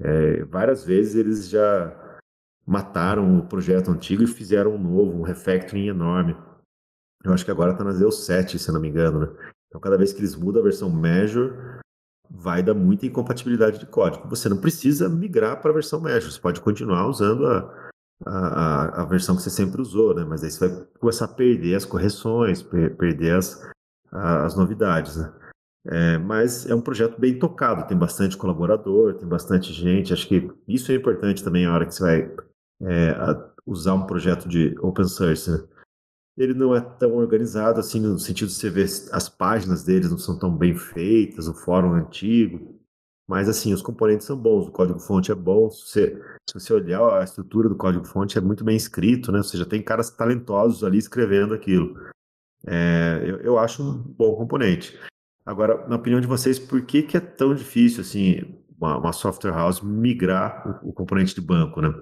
[0.00, 2.20] É, várias vezes eles já
[2.66, 6.36] mataram o projeto antigo e fizeram um novo, um refactoring enorme.
[7.24, 9.52] Eu acho que agora está na Zeus 7, se não me engano, né?
[9.68, 11.77] Então, cada vez que eles mudam a versão Major,
[12.30, 14.28] vai dar muita incompatibilidade de código.
[14.28, 17.90] Você não precisa migrar para a versão Measure, você pode continuar usando a,
[18.26, 20.24] a, a, versão que você sempre usou, né?
[20.24, 23.62] mas aí você vai começar a perder as correções, per, perder as,
[24.12, 25.16] as novidades.
[25.16, 25.32] Né?
[25.86, 30.12] É, mas é um projeto bem tocado, tem bastante colaborador, tem bastante gente.
[30.12, 32.36] Acho que isso é importante também na hora que você vai
[32.82, 33.14] é,
[33.66, 35.50] usar um projeto de open source.
[35.50, 35.58] Né?
[36.38, 40.18] Ele não é tão organizado assim no sentido de você ver as páginas deles não
[40.18, 42.78] são tão bem feitas, o fórum é antigo,
[43.26, 46.72] mas assim os componentes são bons, o código fonte é bom, se você, se você
[46.72, 49.38] olhar a estrutura do código fonte é muito bem escrito, né?
[49.38, 51.98] Ou seja, tem caras talentosos ali escrevendo aquilo.
[52.64, 54.98] É, eu, eu acho um bom componente.
[55.44, 59.52] Agora, na opinião de vocês, por que, que é tão difícil assim uma, uma software
[59.52, 61.92] house migrar o, o componente de banco, né?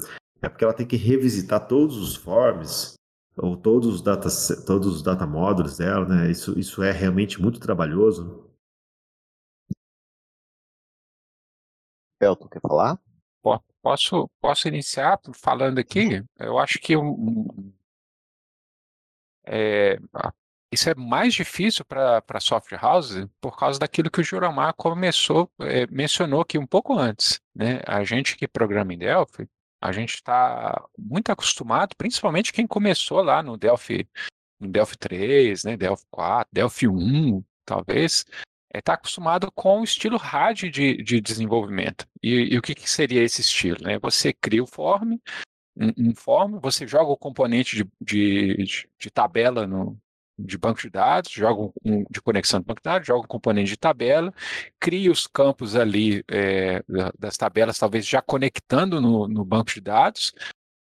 [0.42, 2.96] É porque ela tem que revisitar todos os forms
[3.36, 4.28] ou todos os data,
[4.66, 6.30] todos os data módulos dela, né?
[6.30, 8.50] Isso, isso é realmente muito trabalhoso.
[12.20, 12.98] Elton, quer falar?
[13.82, 16.24] Posso, posso iniciar falando aqui?
[16.40, 17.72] Eu acho que um,
[19.46, 19.96] é,
[20.72, 25.48] isso é mais difícil para a software house por causa daquilo que o Juramar começou,
[25.60, 27.40] é, mencionou aqui um pouco antes.
[27.54, 27.80] Né?
[27.86, 29.48] A gente que programa em Delphi,
[29.86, 34.08] a gente está muito acostumado, principalmente quem começou lá no Delphi,
[34.58, 38.34] no Delphi 3, né, Delphi 4, Delphi 1, talvez, está
[38.74, 42.06] é, tá acostumado com o estilo RAD de, de desenvolvimento.
[42.22, 43.78] E, e o que, que, seria esse estilo?
[43.82, 43.98] Né?
[44.00, 45.18] Você cria o form,
[45.76, 49.96] um, um form, você joga o componente de, de, de tabela no,
[50.38, 53.70] de banco de dados, joga um, de conexão de banco de dados, joga um componente
[53.70, 54.32] de tabela,
[54.78, 56.82] cria os campos ali é,
[57.18, 60.34] das tabelas, talvez já conectando no, no banco de dados.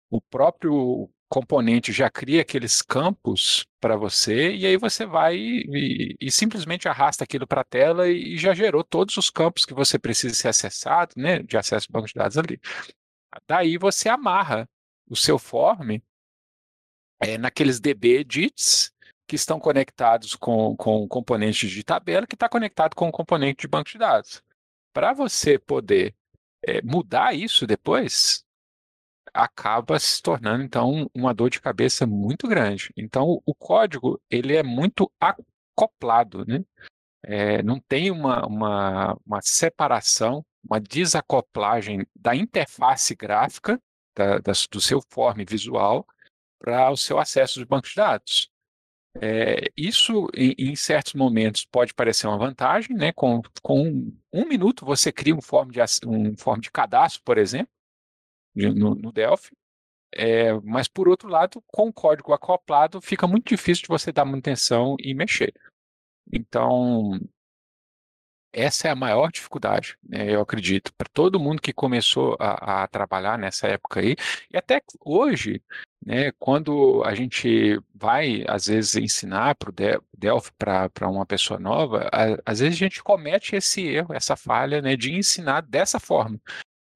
[0.10, 6.30] O próprio componente já cria aqueles campos para você, e aí você vai e, e
[6.30, 9.98] simplesmente arrasta aquilo para a tela e, e, já gerou todos os campos que você
[9.98, 12.60] precisa ser acessado, né, de acesso ao banco de dados ali.
[13.48, 14.70] Daí você amarra
[15.10, 16.02] o seu form
[17.22, 18.92] é, naqueles DB edits
[19.32, 23.68] que estão conectados com, com componentes de tabela, que está conectado com o componente de
[23.70, 24.44] banco de dados.
[24.92, 26.14] Para você poder
[26.62, 28.44] é, mudar isso depois,
[29.34, 32.92] acaba se tornando então uma dor de cabeça muito grande.
[32.98, 36.62] Então o código ele é muito acoplado, né?
[37.24, 43.82] É, não tem uma, uma, uma, separação, uma desacoplagem da interface gráfica
[44.14, 46.06] da, da, do seu form visual
[46.60, 48.51] para o seu acesso de banco de dados.
[49.20, 53.12] É, isso, em, em, certos momentos, pode parecer uma vantagem, né?
[53.12, 57.72] Com, com um minuto você cria um form de, um form de cadastro, por exemplo,
[58.56, 59.52] de, no, no, Delphi,
[60.14, 64.24] é, mas por outro lado, com o código acoplado, fica muito difícil de você dar
[64.24, 65.54] manutenção e mexer.
[66.32, 67.20] Então,
[68.54, 72.88] essa é a maior dificuldade, né, eu acredito, para todo mundo que começou a, a,
[72.88, 74.16] trabalhar nessa época aí,
[74.52, 75.62] e até hoje,
[76.06, 79.74] né, quando a gente vai, às vezes, ensinar para o
[80.18, 84.82] Delphi para uma pessoa nova, a, às vezes a gente comete esse erro, essa falha
[84.82, 86.40] né, de ensinar dessa forma,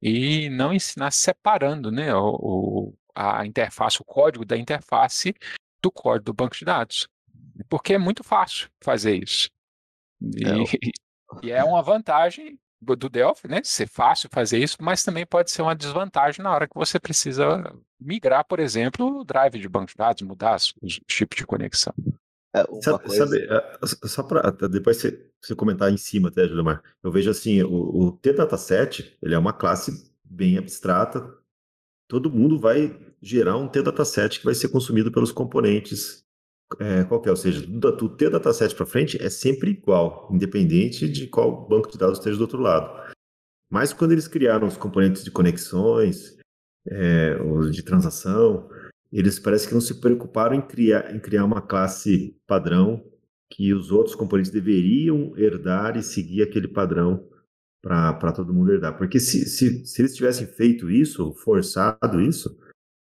[0.02, 5.34] e não ensinar separando né, o, a interface, o código da interface
[5.82, 7.08] do código do banco de dados.
[7.70, 9.50] Porque é muito fácil fazer isso.
[10.22, 10.52] E, é,
[11.42, 13.62] e é uma vantagem do Delphi, né?
[13.64, 17.74] Ser fácil fazer isso, mas também pode ser uma desvantagem na hora que você precisa
[18.00, 21.94] migrar, por exemplo, o drive de banco de dados, mudar os, os tipos de conexão.
[22.54, 23.26] É, sabe, coisa...
[23.26, 27.62] sabe, é, só para depois você, você, comentar em cima, até, Julimar, eu vejo assim,
[27.64, 31.34] o, o T-Dataset, ele é uma classe bem abstrata,
[32.08, 36.25] todo mundo vai gerar um T-Dataset que vai ser consumido pelos componentes
[36.80, 41.68] é, qualquer, ou seja, do ter dataset para frente é sempre igual, independente de qual
[41.68, 43.14] banco de dados esteja do outro lado.
[43.70, 46.38] Mas quando eles criaram os componentes de conexões,
[46.88, 48.70] é, os de transação,
[49.12, 53.04] eles parece que não se preocuparam em criar, em criar uma classe padrão
[53.50, 57.28] que os outros componentes deveriam herdar e seguir aquele padrão
[57.82, 58.98] para todo mundo herdar.
[58.98, 62.58] Porque se, se, se eles tivessem feito isso, forçado isso,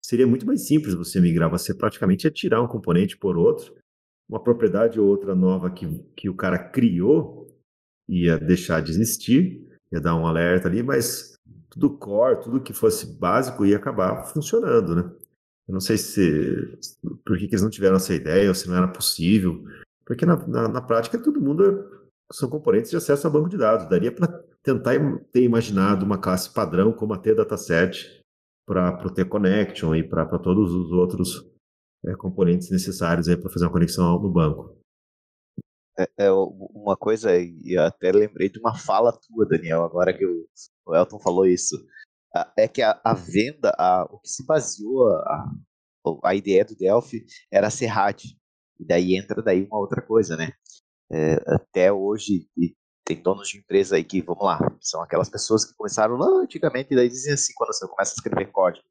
[0.09, 1.51] seria muito mais simples você migrar.
[1.51, 3.75] Você praticamente ia tirar um componente por outro,
[4.27, 7.47] uma propriedade ou outra nova que, que o cara criou
[8.07, 11.35] ia deixar de existir, ia dar um alerta ali, mas
[11.69, 15.11] tudo core, tudo que fosse básico ia acabar funcionando, né?
[15.67, 16.75] Eu não sei se
[17.23, 19.63] por que, que eles não tiveram essa ideia ou se não era possível,
[20.03, 23.57] porque na, na, na prática todo mundo é, são componentes de acesso a banco de
[23.57, 23.87] dados.
[23.87, 24.27] Daria para
[24.63, 24.95] tentar
[25.31, 28.18] ter imaginado uma classe padrão como a T-Dataset,
[28.69, 31.43] para o T-Connection e para todos os outros
[32.05, 34.77] é, componentes necessários para fazer uma conexão no banco.
[35.97, 40.47] É, é, uma coisa, e até lembrei de uma fala tua, Daniel, agora que o,
[40.85, 41.75] o Elton falou isso,
[42.55, 45.51] é que a, a venda, a, o que se baseou a,
[46.23, 48.23] a ideia do Delphi era ser RAD,
[48.79, 50.51] e daí entra daí uma outra coisa, né?
[51.11, 52.47] É, até hoje,
[53.09, 56.93] tem donos de empresa aí que, vamos lá, são aquelas pessoas que começaram lá antigamente
[56.93, 58.85] e daí dizem assim quando você começa a escrever código.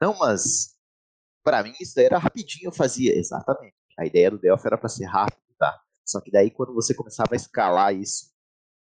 [0.00, 0.76] Não, mas
[1.42, 3.12] para mim isso era rapidinho, eu fazia.
[3.18, 3.74] Exatamente.
[3.98, 5.76] A ideia do Delphi era para ser rápido, tá?
[6.04, 8.30] Só que daí quando você começava a escalar isso,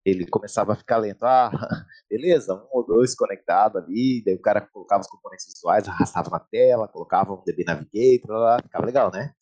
[0.06, 1.24] ele começava a ficar lento.
[1.26, 1.52] Ah,
[2.10, 6.40] beleza, um ou dois conectado ali, daí o cara colocava os componentes visuais, arrastava na
[6.40, 9.34] tela, colocava um DB Navigator, lá, ficava legal, né?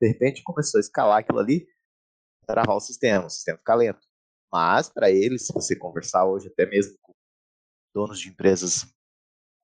[0.00, 1.66] De repente começou a escalar aquilo ali,
[2.46, 4.05] travar o sistema, o sistema fica lento.
[4.52, 7.12] Mas, para eles, se você conversar hoje, até mesmo com
[7.94, 8.86] donos de empresas,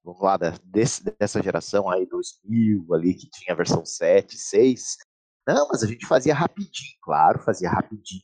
[0.05, 4.97] vamos lá, desse, dessa geração aí, 2000, ali, que tinha a versão 7, 6,
[5.47, 8.22] não, mas a gente fazia rapidinho, claro, fazia rapidinho,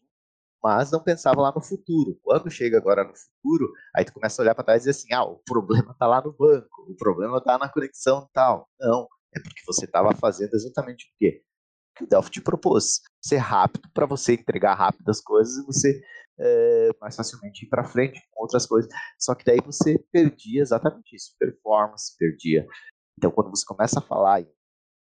[0.62, 2.18] mas não pensava lá no futuro.
[2.22, 5.12] Quando chega agora no futuro, aí tu começa a olhar para trás e dizer assim,
[5.14, 8.68] ah, o problema está lá no banco, o problema está na conexão tal.
[8.80, 11.42] Não, é porque você estava fazendo exatamente o quê?
[11.96, 13.00] Que o Delphi te propôs.
[13.28, 16.00] Ser rápido para você entregar rápido as coisas e você
[16.38, 18.90] é, mais facilmente ir para frente com outras coisas.
[19.18, 22.66] Só que daí você perdia exatamente isso, performance, perdia.
[23.18, 24.48] Então, quando você começa a falar em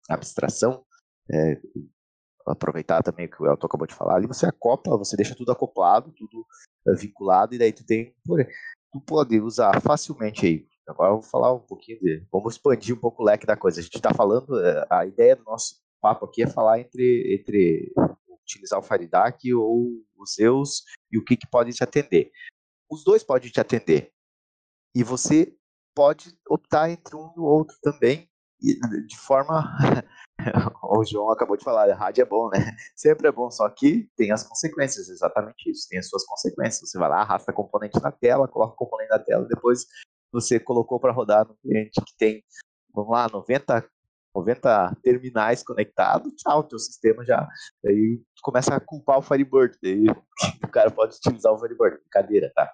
[0.09, 0.83] abstração,
[1.31, 1.59] é,
[2.47, 5.51] aproveitar também o que o Elton acabou de falar, ali você acopla, você deixa tudo
[5.51, 6.45] acoplado, tudo
[6.87, 8.15] é, vinculado, e daí tu tem,
[8.93, 12.25] tu pode usar facilmente aí agora eu vou falar um pouquinho de.
[12.31, 13.79] Vamos expandir um pouco o leque da coisa.
[13.79, 14.55] A gente está falando,
[14.89, 17.91] a ideia do nosso papo aqui é falar entre, entre
[18.43, 22.31] utilizar o FireDAC ou os Zeus e o que, que pode te atender.
[22.87, 24.13] Os dois podem te atender.
[24.93, 25.57] E você
[25.95, 28.29] pode optar entre um e o outro também,
[28.61, 29.63] de forma.
[30.83, 32.59] o João acabou de falar, rádio é bom, né?
[32.95, 36.87] Sempre é bom, só que tem as consequências, exatamente isso, tem as suas consequências.
[36.87, 39.87] Você vai lá, arrasta componente na tela, coloca o componente na tela, depois
[40.31, 42.43] você colocou para rodar no cliente que tem,
[42.93, 43.89] vamos lá, 90,
[44.35, 47.47] 90 terminais conectados, tchau, teu sistema já.
[47.85, 50.05] Aí começa a culpar o Firebird, daí
[50.63, 52.69] o cara pode utilizar o Firebird, brincadeira, tá?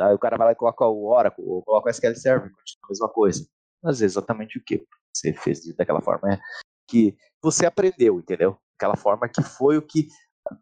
[0.00, 2.84] Aí o cara vai lá e coloca o Oracle, ou coloca o SQL Server, continua
[2.84, 3.46] a mesma coisa.
[3.82, 4.84] Mas é exatamente o que
[5.14, 6.40] você fez daquela forma é
[6.88, 8.58] que você aprendeu, entendeu?
[8.76, 10.08] Aquela forma que foi o que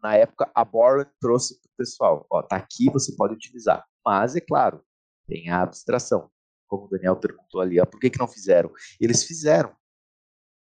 [0.01, 2.27] na época a Borland trouxe para o pessoal.
[2.29, 3.85] Ó, tá aqui, você pode utilizar.
[4.05, 4.83] Mas, é claro,
[5.27, 6.29] tem a abstração.
[6.67, 8.71] Como o Daniel perguntou ali, ó, por que, que não fizeram?
[8.99, 9.73] Eles fizeram.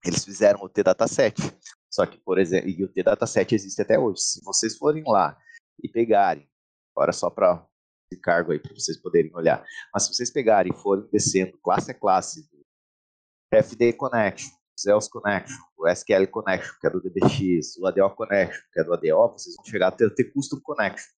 [0.05, 1.35] Eles fizeram o T-Dataset.
[1.91, 4.21] Só que, por exemplo, e o T-Dataset existe até hoje.
[4.21, 5.37] Se vocês forem lá
[5.83, 6.49] e pegarem,
[6.95, 7.67] agora só para
[8.23, 11.95] cargo aí, para vocês poderem olhar, mas se vocês pegarem e forem descendo classe a
[11.95, 12.47] classe,
[13.53, 18.81] FD Connection, Zeus Connection, o SQL Connection, que é do DBX, o ADO Connection, que
[18.81, 21.11] é do ADO, vocês vão chegar a ter, ter Custom Connection.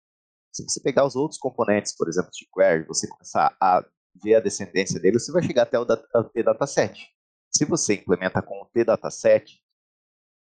[0.53, 3.85] Se você pegar os outros componentes, por exemplo, de query, você começar a
[4.23, 7.14] ver a descendência dele, você vai chegar até o T-Dataset.
[7.57, 9.61] Se você implementa com o T-Dataset,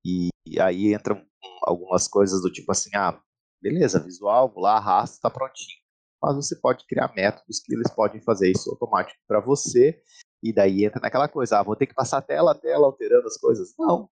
[0.06, 1.26] e, e aí entram
[1.64, 3.20] algumas coisas do tipo assim, ah,
[3.62, 5.78] beleza, visual, vou lá, arrasta, está prontinho.
[6.22, 10.02] Mas você pode criar métodos que eles podem fazer isso automático para você,
[10.44, 13.38] e daí entra naquela coisa, ah, vou ter que passar tela a tela alterando as
[13.38, 13.74] coisas.
[13.78, 14.10] Não.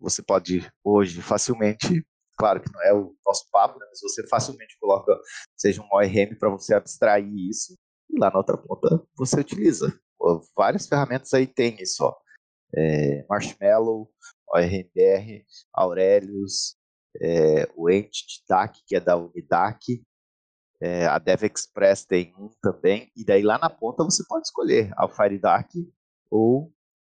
[0.00, 2.06] Você pode hoje facilmente
[2.38, 5.12] claro que não é o nosso papo, né, mas você facilmente coloca,
[5.56, 7.76] seja um ORM para você abstrair isso,
[8.08, 9.92] e lá na outra ponta você utiliza.
[10.56, 12.14] Várias ferramentas aí tem isso, ó.
[12.74, 14.10] É, Marshmallow,
[14.48, 16.76] ORMBR, Aurelius,
[17.20, 20.02] é, o Entity DAC, que é da Unidac,
[20.80, 25.08] é, a DevExpress tem um também, e daí lá na ponta você pode escolher a
[25.08, 25.68] FireDAC
[26.30, 26.72] ou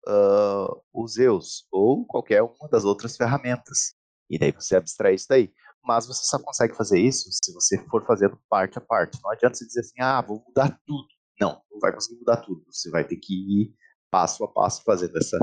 [0.06, 3.94] uh, o Zeus, ou qualquer uma das outras ferramentas.
[4.30, 5.52] E daí você abstrai isso daí.
[5.82, 9.18] Mas você só consegue fazer isso se você for fazendo parte a parte.
[9.22, 11.08] Não adianta você dizer assim, ah, vou mudar tudo.
[11.40, 12.64] Não, não vai conseguir mudar tudo.
[12.70, 13.74] Você vai ter que ir
[14.10, 15.38] passo a passo fazendo essa,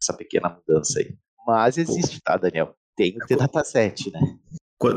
[0.00, 1.16] essa pequena mudança aí.
[1.46, 2.74] Mas existe, tá, Daniel?
[2.96, 4.20] Tem o T-Dataset, né?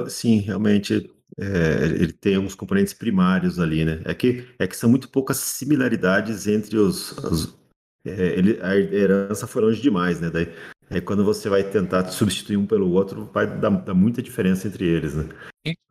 [0.10, 1.10] Sim, realmente
[1.40, 4.02] é, ele tem alguns componentes primários ali, né?
[4.06, 7.12] É que, é que são muito poucas similaridades entre os.
[7.20, 7.58] os
[8.06, 10.30] é, ele, a herança foi longe demais, né?
[10.30, 10.54] Daí,
[10.90, 14.86] Aí quando você vai tentar substituir um pelo outro, vai dar, dar muita diferença entre
[14.86, 15.30] eles, né?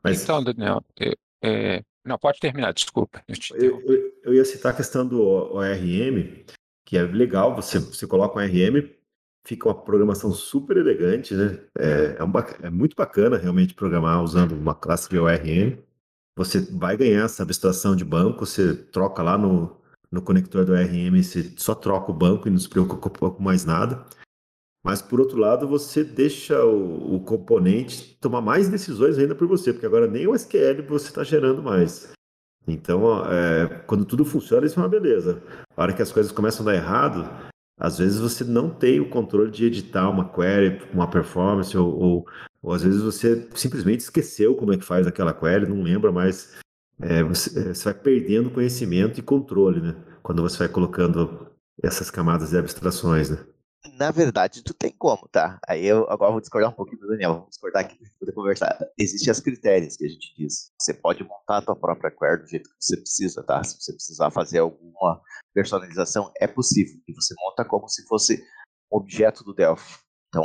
[0.02, 0.22] Mas...
[0.22, 0.82] Então, Daniel,
[1.42, 1.82] é...
[2.06, 3.22] não, pode terminar, desculpa.
[3.54, 6.44] Eu, eu, eu, ia citar a questão do ORM,
[6.84, 8.88] que é legal, você, você coloca um ORM,
[9.44, 11.58] fica uma programação super elegante, né?
[11.78, 12.32] É, é, um,
[12.62, 15.78] é muito bacana realmente programar usando uma classe de ORM.
[16.36, 19.80] Você vai ganhar essa abstração de banco, você troca lá no,
[20.10, 23.64] no conector do ORM, você só troca o banco e não se preocupa com mais
[23.64, 24.04] nada.
[24.86, 29.72] Mas, por outro lado, você deixa o, o componente tomar mais decisões ainda por você,
[29.72, 32.12] porque agora nem o SQL você está gerando mais.
[32.68, 35.42] Então, é, quando tudo funciona, isso é uma beleza.
[35.76, 37.28] A hora que as coisas começam a dar errado,
[37.76, 42.26] às vezes você não tem o controle de editar uma query, uma performance, ou, ou,
[42.62, 46.54] ou às vezes você simplesmente esqueceu como é que faz aquela query, não lembra mais.
[47.00, 49.96] É, você, é, você vai perdendo conhecimento e controle, né?
[50.22, 51.48] Quando você vai colocando
[51.82, 53.38] essas camadas de abstrações, né?
[53.94, 55.58] Na verdade, tu tem como, tá?
[55.66, 58.78] Aí eu agora vou discordar um pouquinho do Daniel, vamos discordar aqui para poder conversar.
[58.98, 60.70] Existem as critérios que a gente diz.
[60.80, 63.62] Você pode montar a tua própria query do jeito que você precisa, tá?
[63.62, 65.20] Se você precisar fazer alguma
[65.54, 67.00] personalização, é possível.
[67.06, 68.42] E você monta como se fosse
[68.92, 69.98] um objeto do Delphi.
[70.28, 70.44] Então,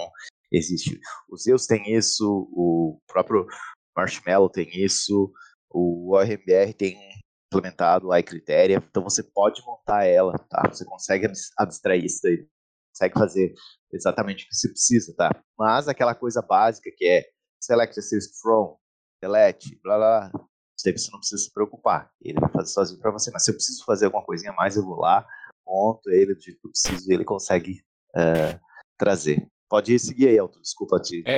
[0.52, 1.00] existe.
[1.30, 3.46] O Zeus tem isso, o próprio
[3.96, 5.32] Marshmallow tem isso,
[5.70, 6.98] o ORMBR tem
[7.48, 10.64] implementado a iCritéria, então você pode montar ela, tá?
[10.70, 11.28] Você consegue
[11.58, 12.48] abstrair isso daí
[12.92, 13.54] consegue fazer
[13.92, 15.30] exatamente o que você precisa, tá?
[15.58, 17.26] Mas aquela coisa básica que é
[17.60, 18.78] select assist from,
[19.22, 20.32] delete, blá blá,
[20.78, 22.12] você não precisa se preocupar.
[22.22, 23.30] Ele vai fazer sozinho para você.
[23.32, 25.26] Mas se eu preciso fazer alguma coisinha a mais, eu vou lá,
[25.66, 27.84] monto ele do jeito que eu preciso e ele consegue
[28.16, 28.60] uh,
[28.98, 29.48] trazer.
[29.70, 30.60] Pode seguir aí, Elton.
[30.60, 31.24] Desculpa te.
[31.26, 31.38] É,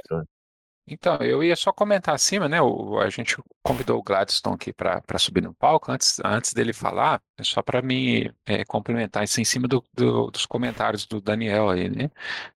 [0.85, 2.61] então, eu ia só comentar acima, né?
[2.61, 5.91] O, a gente convidou o Gladstone aqui para subir no palco.
[5.91, 10.29] Antes, antes dele falar, é só para me é, complementar isso em cima do, do,
[10.29, 12.11] dos comentários do Daniel aí, né?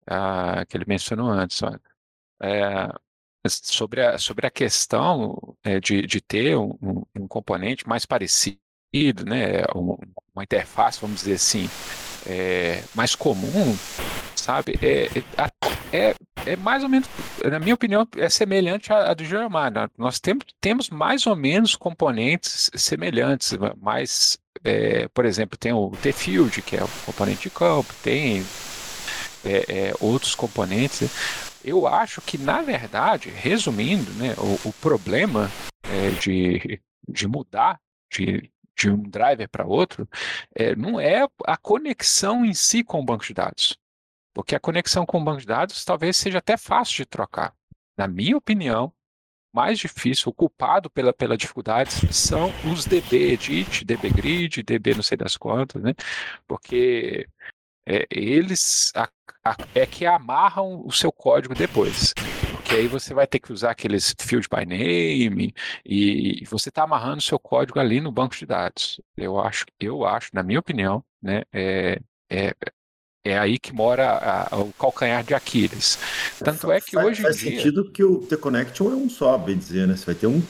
[0.08, 1.62] Ah, que ele mencionou antes.
[2.42, 2.90] É,
[3.48, 8.60] sobre, a, sobre a questão é, de, de ter um, um, componente mais parecido
[9.26, 9.64] né,
[10.34, 11.70] uma interface, vamos dizer assim,
[12.26, 13.78] é, mais comum,
[14.36, 14.80] sabe?
[14.82, 15.24] É, é,
[15.96, 16.16] é,
[16.46, 17.10] é, mais ou menos,
[17.44, 19.72] na minha opinião, é semelhante à, à do Germar.
[19.72, 19.88] Né?
[19.98, 20.20] Nós
[20.62, 26.84] temos, mais ou menos componentes semelhantes, mas, é, por exemplo, tem o T-Field, que é
[26.84, 28.46] o componente de campo, tem
[29.44, 31.10] é, é, outros componentes.
[31.64, 35.50] Eu acho que, na verdade, resumindo, né, o, o problema
[36.22, 37.80] de, de mudar
[38.12, 40.08] de, de um driver para outro,
[40.56, 43.78] é, não é a conexão em si com o banco de dados.
[44.36, 47.56] Porque a conexão com o banco de dados talvez seja até fácil de trocar.
[47.98, 48.94] Na minha opinião,
[49.54, 55.04] mais difícil, o culpado pela, pela dificuldade são os DB Edit, DB Grid, DB não
[55.04, 55.94] sei das quantas, né?
[56.46, 57.26] Porque
[57.88, 59.10] é, eles a,
[59.46, 62.14] a, é que amarram o seu código depois
[62.66, 65.54] porque aí você vai ter que usar aqueles field by name
[65.86, 69.00] e você está amarrando seu código ali no banco de dados.
[69.16, 72.56] Eu acho, eu acho, na minha opinião, né, é, é,
[73.26, 75.98] é aí que mora a, o calcanhar de Aquiles.
[76.38, 77.58] Tanto é que faz, hoje faz em dia...
[77.58, 79.96] sentido que o T-Connection é um só, bem dizer, né?
[79.96, 80.42] Você vai ter um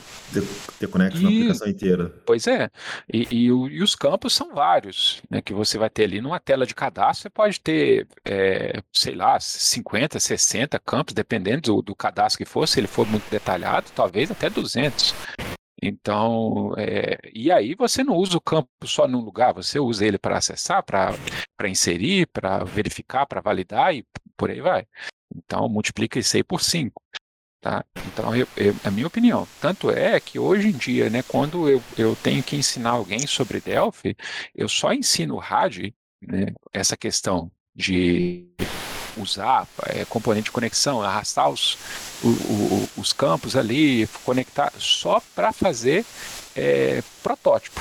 [0.78, 1.22] T-Connection e...
[1.22, 2.12] na aplicação inteira.
[2.26, 2.70] Pois é.
[3.10, 5.40] E, e, e, os campos são vários, né?
[5.40, 9.40] Que você vai ter ali numa tela de cadastro, você pode ter, é, sei lá,
[9.40, 14.30] 50, 60 campos, dependendo do, do cadastro que for, se ele for muito detalhado, talvez
[14.30, 15.14] até 200.
[15.82, 20.18] Então, é, e aí você não usa o campo só num lugar, você usa ele
[20.18, 21.14] para acessar, para
[21.68, 24.04] inserir, para verificar, para validar e
[24.36, 24.86] por aí vai.
[25.34, 27.02] Então, multiplica isso aí por 5.
[27.60, 27.84] Tá?
[28.06, 29.46] Então, eu, eu, a minha opinião.
[29.60, 33.60] Tanto é que hoje em dia, né, quando eu, eu tenho que ensinar alguém sobre
[33.60, 34.16] Delphi,
[34.54, 38.48] eu só ensino o RAD, né, essa questão de
[39.16, 41.76] usar é, componente de conexão, arrastar os,
[42.22, 46.04] o, o, os campos ali, conectar só para fazer
[46.54, 47.80] é, protótipo.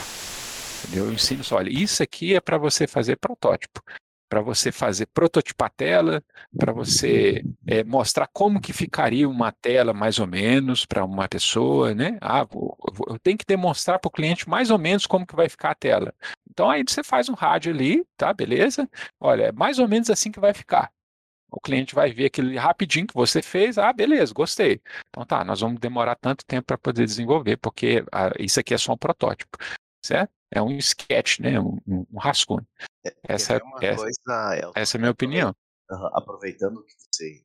[0.84, 1.06] Entendeu?
[1.06, 3.82] Eu ensino só, olha, isso aqui é para você fazer protótipo,
[4.30, 6.24] para você fazer prototipar a tela,
[6.58, 11.94] para você é, mostrar como que ficaria uma tela mais ou menos para uma pessoa,
[11.94, 12.18] né?
[12.22, 12.78] Ah, vou,
[13.08, 15.76] eu tenho que demonstrar para o cliente mais ou menos como que vai ficar a
[15.76, 16.14] tela.
[16.50, 18.34] Então aí você faz um rádio ali, tá?
[18.34, 18.90] Beleza?
[19.20, 20.92] Olha, é mais ou menos assim que vai ficar.
[21.52, 24.82] O cliente vai ver aquele rapidinho que você fez, ah, beleza, gostei.
[25.10, 28.78] Então tá, nós vamos demorar tanto tempo para poder desenvolver, porque ah, isso aqui é
[28.78, 29.58] só um protótipo,
[30.04, 30.32] certo?
[30.52, 31.60] É um sketch, né?
[31.60, 32.66] Um, um rascunho.
[33.06, 35.56] É, essa, é, essa, coisa, essa é a minha opinião.
[36.14, 37.44] Aproveitando que você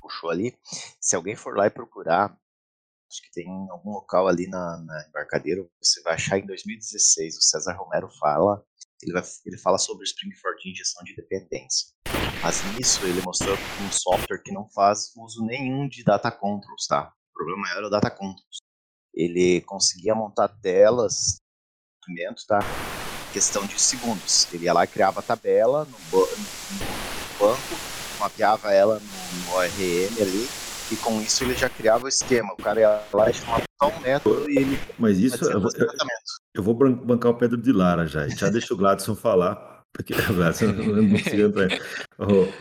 [0.00, 0.56] puxou ali,
[1.00, 2.36] se alguém for lá e procurar,
[3.10, 7.42] acho que tem algum local ali na, na embarcadeira, você vai achar em 2016, o
[7.42, 8.64] César Romero fala,
[9.02, 11.94] ele, vai, ele fala sobre o Spring Fork de injeção de dependência.
[12.42, 17.12] Mas nisso ele mostrou um software que não faz uso nenhum de data controls, tá?
[17.30, 18.58] O problema era o data controls.
[19.14, 21.36] Ele conseguia montar telas,
[22.46, 22.60] tá?
[23.32, 24.52] Questão de segundos.
[24.52, 26.26] Ele ia lá e criava a tabela no, no
[27.38, 27.76] banco,
[28.18, 30.48] mapeava ela no, no ORM ali,
[30.90, 32.52] e com isso ele já criava o esquema.
[32.52, 34.78] O cara ia lá e chamava só um método e ele.
[34.98, 35.88] Mas isso eu, eu,
[36.54, 38.28] eu, vou bancar o Pedro de Lara já.
[38.28, 39.75] Já deixa o Gladson falar.
[39.96, 40.36] Porque não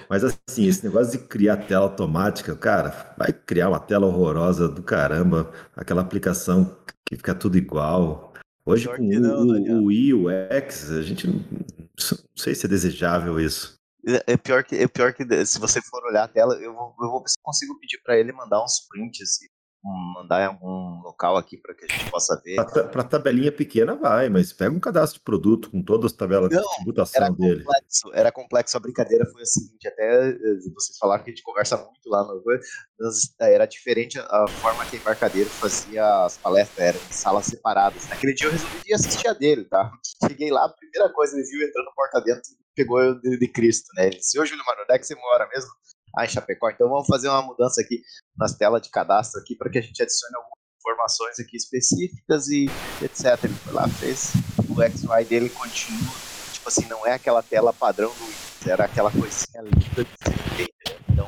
[0.09, 4.81] Mas assim, esse negócio de criar tela automática, cara, vai criar uma tela horrorosa do
[4.81, 8.33] caramba, aquela aplicação que fica tudo igual.
[8.65, 12.69] Hoje com não, o, o I, o X, a gente não, não sei se é
[12.69, 13.75] desejável isso.
[14.07, 16.95] É, é pior que, é pior que se você for olhar a tela, eu vou,
[17.01, 19.39] eu vou ver se consigo pedir para ele mandar uns prints
[19.85, 22.55] mandar em algum local aqui para que a gente possa ver.
[22.91, 26.61] Para tabelinha pequena vai, mas pega um cadastro de produto com todas as tabelas Não,
[26.61, 27.63] de tributação era dele.
[27.63, 30.35] Complexo, era complexo, a brincadeira foi a seguinte, até eh,
[30.73, 34.95] vocês falaram que a gente conversa muito lá no eh, era diferente a forma que
[34.95, 38.07] a embarcadeiro fazia as palestras, eram em salas separadas.
[38.09, 39.91] Naquele dia eu resolvi assistir a dele, tá?
[40.27, 42.43] Cheguei lá, a primeira coisa ele viu entrando porta dentro,
[42.75, 44.07] pegou eu de, de Cristo, né?
[44.07, 45.69] Ele disse, ô Júlio Mano, onde é que você mora mesmo?
[46.17, 46.69] Ah, em Chapecó.
[46.69, 48.01] Então vamos fazer uma mudança aqui
[48.37, 52.65] nas telas de cadastro aqui para que a gente adicione algumas informações aqui específicas e
[53.01, 53.43] etc.
[53.43, 54.33] Ele foi lá, fez
[54.69, 56.13] o XY dele continua,
[56.51, 60.69] tipo assim, não é aquela tela padrão do Windows, era aquela coisinha linda de
[61.09, 61.27] Então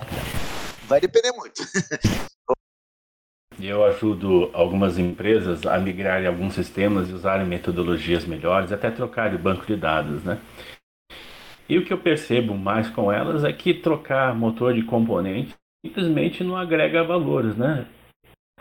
[0.88, 1.64] vai depender muito.
[3.60, 9.42] Eu ajudo algumas empresas a migrarem alguns sistemas e usarem metodologias melhores, até trocarem o
[9.42, 10.40] banco de dados, né?
[11.70, 15.54] E o que eu percebo mais com elas é que trocar motor de componente
[15.86, 17.86] simplesmente não agrega valores, né?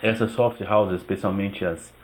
[0.02, 1.94] Essas soft houses, especialmente as,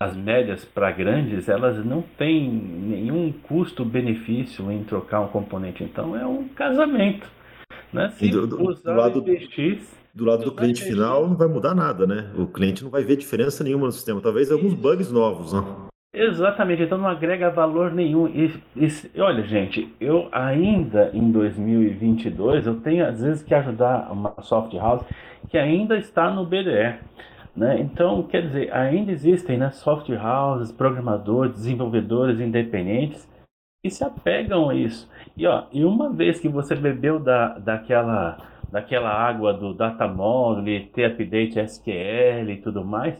[0.00, 5.82] as médias para grandes, elas não têm nenhum custo-benefício em trocar um componente.
[5.82, 7.28] Então é um casamento.
[7.92, 8.10] Né?
[8.10, 9.24] Se do, do, do lado,
[10.14, 12.30] do lado do cliente final não vai mudar nada, né?
[12.36, 14.20] O cliente não vai ver diferença nenhuma no sistema.
[14.20, 15.60] Talvez alguns bugs novos, né?
[16.14, 18.28] Exatamente, então não agrega valor nenhum.
[18.28, 24.34] E, e, olha, gente, eu ainda em 2022 eu tenho às vezes que ajudar uma
[24.42, 25.06] soft house
[25.48, 26.98] que ainda está no BDE.
[27.56, 27.80] Né?
[27.80, 33.28] Então, quer dizer, ainda existem né, soft houses, programadores, desenvolvedores independentes
[33.82, 35.10] que se apegam a isso.
[35.36, 38.38] E, ó, e uma vez que você bebeu da, daquela,
[38.70, 43.18] daquela água do data module, ter update SQL e tudo mais,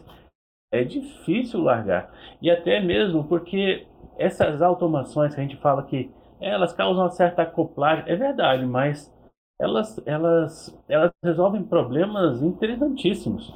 [0.73, 2.11] é difícil largar.
[2.41, 3.85] E até mesmo porque
[4.17, 6.09] essas automações que a gente fala que
[6.41, 9.13] elas causam uma certa acoplagem, é verdade, mas
[9.61, 13.53] elas, elas, elas resolvem problemas interessantíssimos.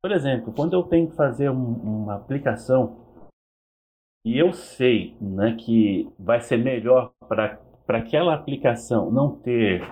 [0.00, 2.96] Por exemplo, quando eu tenho que fazer um, uma aplicação
[4.24, 7.58] e eu sei né, que vai ser melhor para
[7.88, 9.82] aquela aplicação não ter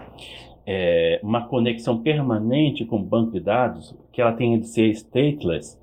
[0.65, 5.77] é, uma conexão permanente com o banco de dados, que ela tenha de ser stateless,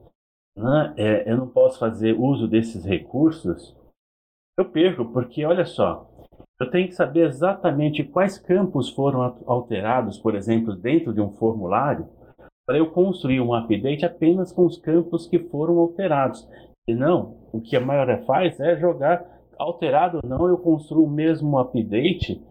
[0.55, 3.75] né, é, eu não posso fazer uso desses recursos,
[4.57, 6.09] eu perco, porque olha só,
[6.59, 12.07] eu tenho que saber exatamente quais campos foram alterados, por exemplo, dentro de um formulário,
[12.65, 16.47] para eu construir um update apenas com os campos que foram alterados.
[16.87, 19.23] E não, o que a maioria faz é jogar
[19.57, 22.41] alterado ou não, eu construo o mesmo update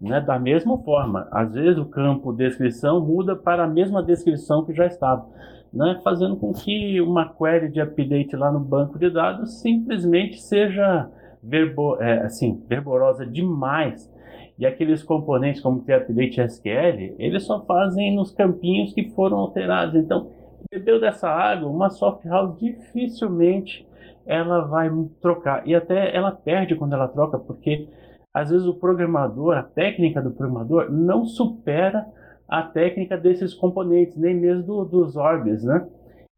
[0.00, 1.28] né, da mesma forma.
[1.30, 5.26] Às vezes o campo descrição muda para a mesma descrição que já estava
[5.72, 11.08] né, fazendo com que uma query de update lá no banco de dados simplesmente seja
[11.42, 14.10] verbo, é, assim, verborosa demais.
[14.58, 19.94] E aqueles componentes como o update SQL, eles só fazem nos campinhos que foram alterados.
[19.94, 20.30] Então,
[20.70, 23.88] bebeu dessa água, uma soft house dificilmente
[24.26, 24.90] ela vai
[25.20, 25.66] trocar.
[25.66, 27.88] E até ela perde quando ela troca, porque
[28.32, 32.06] às vezes o programador, a técnica do programador, não supera
[32.50, 35.88] a técnica desses componentes, nem mesmo do, dos orbes, né?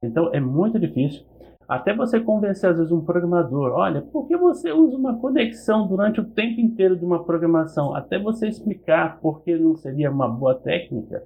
[0.04, 1.24] Então é muito difícil.
[1.66, 6.20] Até você convencer, às vezes, um programador, olha, por que você usa uma conexão durante
[6.20, 7.94] o tempo inteiro de uma programação?
[7.94, 11.24] Até você explicar por que não seria uma boa técnica,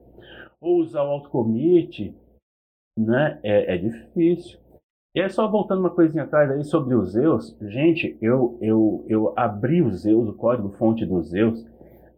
[0.61, 2.15] ou usar o autocommit,
[2.97, 3.41] né?
[3.43, 4.61] É, é difícil.
[5.17, 9.33] E é só voltando uma coisinha atrás aí sobre os Zeus, gente, eu, eu, eu
[9.35, 11.67] abri o Zeus, o código fonte dos Zeus,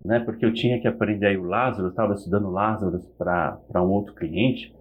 [0.08, 0.20] né?
[0.20, 4.74] Porque eu tinha que aprender aí o Lázaro, estava estudando Lázaro para um outro cliente.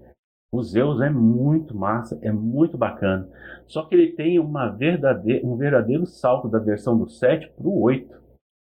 [0.54, 3.28] O Zeus é muito massa, é muito bacana.
[3.68, 7.82] Só que ele tem uma verdadeira, um verdadeiro salto da versão do 7 para o
[7.82, 8.10] 8.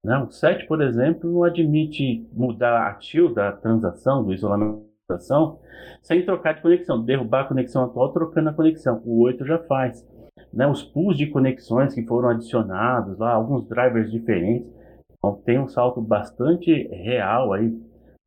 [0.04, 0.18] Né?
[0.18, 5.58] O 7, por exemplo, não admite mudar a tilde da transação, do isolamento da transação,
[6.02, 9.02] sem trocar de conexão, derrubar a conexão atual trocando a conexão.
[9.06, 10.06] O 8 já faz.
[10.52, 10.68] Né?
[10.68, 14.81] Os pools de conexões que foram adicionados lá, alguns drivers diferentes,
[15.24, 17.72] então, tem um salto bastante real aí,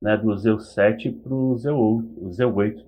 [0.00, 2.84] né, do Zeu 7 para o Zeu 8.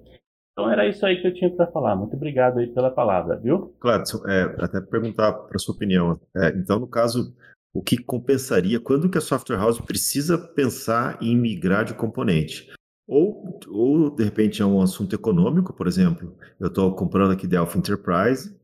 [0.53, 1.97] Então era isso aí que eu tinha para falar.
[1.97, 3.75] Muito obrigado aí pela palavra, viu?
[3.81, 6.19] Claro, é, até perguntar para sua opinião.
[6.37, 7.35] É, então, no caso,
[7.75, 8.81] o que compensaria?
[8.81, 12.73] Quando que a software house precisa pensar em migrar de componente?
[13.09, 17.79] Ou, ou de repente é um assunto econômico, por exemplo, eu estou comprando aqui Delphi
[17.79, 18.57] Enterprise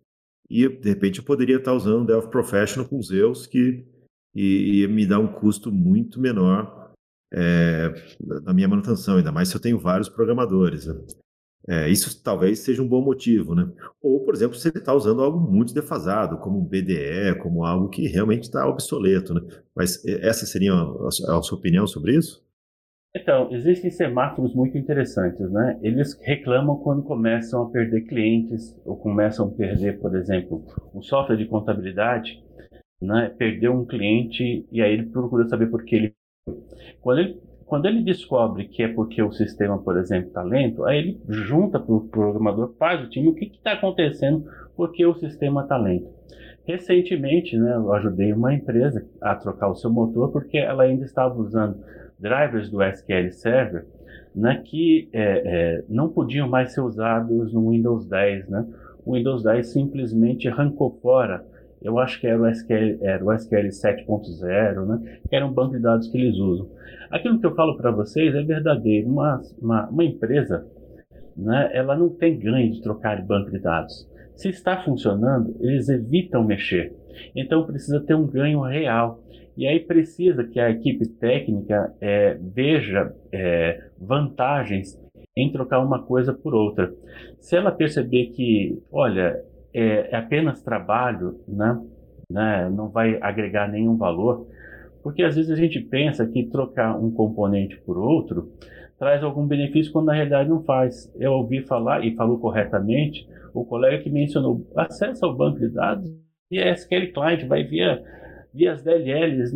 [0.51, 3.87] e de repente eu poderia estar usando Delphi Professional com Zeus que
[4.35, 6.83] e, e me dá um custo muito menor
[7.33, 7.93] é,
[8.45, 10.87] na minha manutenção, ainda mais se eu tenho vários programadores.
[10.87, 10.95] Né?
[11.69, 13.71] É, isso talvez seja um bom motivo, né?
[14.03, 17.89] Ou, por exemplo, se ele está usando algo muito defasado, como um BDE, como algo
[17.89, 19.41] que realmente está obsoleto, né?
[19.75, 22.45] Mas essa seria a, sua opinião sobre isso?
[23.15, 25.79] Então, existem semáforos muito interessantes, né?
[25.83, 31.37] Eles reclamam quando começam a perder clientes ou começam a perder, por exemplo, um software
[31.37, 32.43] de contabilidade
[33.03, 36.15] né, perdeu um cliente e aí ele procura saber por que ele.
[37.01, 40.99] Quando ele, quando ele descobre que é porque o sistema, por exemplo, está lento, aí
[40.99, 44.45] ele junta para o programador, faz o time, o que está acontecendo,
[44.77, 46.09] porque o sistema está lento.
[46.65, 51.35] Recentemente, né, eu ajudei uma empresa a trocar o seu motor porque ela ainda estava
[51.41, 51.83] usando
[52.21, 53.85] drivers do SQL Server
[54.35, 58.49] né, que é, é, não podiam mais ser usados no Windows 10.
[58.49, 58.67] Né?
[59.05, 61.45] O Windows 10 simplesmente arrancou fora
[61.85, 65.19] eu acho que era o SQL, era o SQL 7.0, né?
[65.29, 66.69] que era um banco de dados que eles usam.
[67.11, 69.09] Aquilo que eu falo para vocês é verdadeiro.
[69.09, 70.67] Uma, uma, uma, empresa,
[71.37, 74.09] né, ela não tem ganho de trocar de banco de dados.
[74.35, 76.95] Se está funcionando, eles evitam mexer.
[77.37, 79.23] Então precisa ter um ganho real.
[79.57, 84.99] E aí precisa que a equipe técnica é, veja é, vantagens
[85.37, 86.93] em trocar uma coisa por outra.
[87.39, 89.43] Se ela perceber que, olha,
[89.75, 91.81] é, é apenas trabalho, né?
[92.31, 92.71] né?
[92.71, 94.47] não vai agregar nenhum valor,
[95.03, 98.53] porque às vezes a gente pensa que trocar um componente por outro
[98.99, 101.13] traz algum benefício quando na realidade não faz.
[101.19, 106.09] Eu ouvi falar, e falou corretamente, o colega que mencionou, acesso ao banco de dados
[106.49, 108.01] via SQL Client, vai via,
[108.55, 109.53] via as DLLs.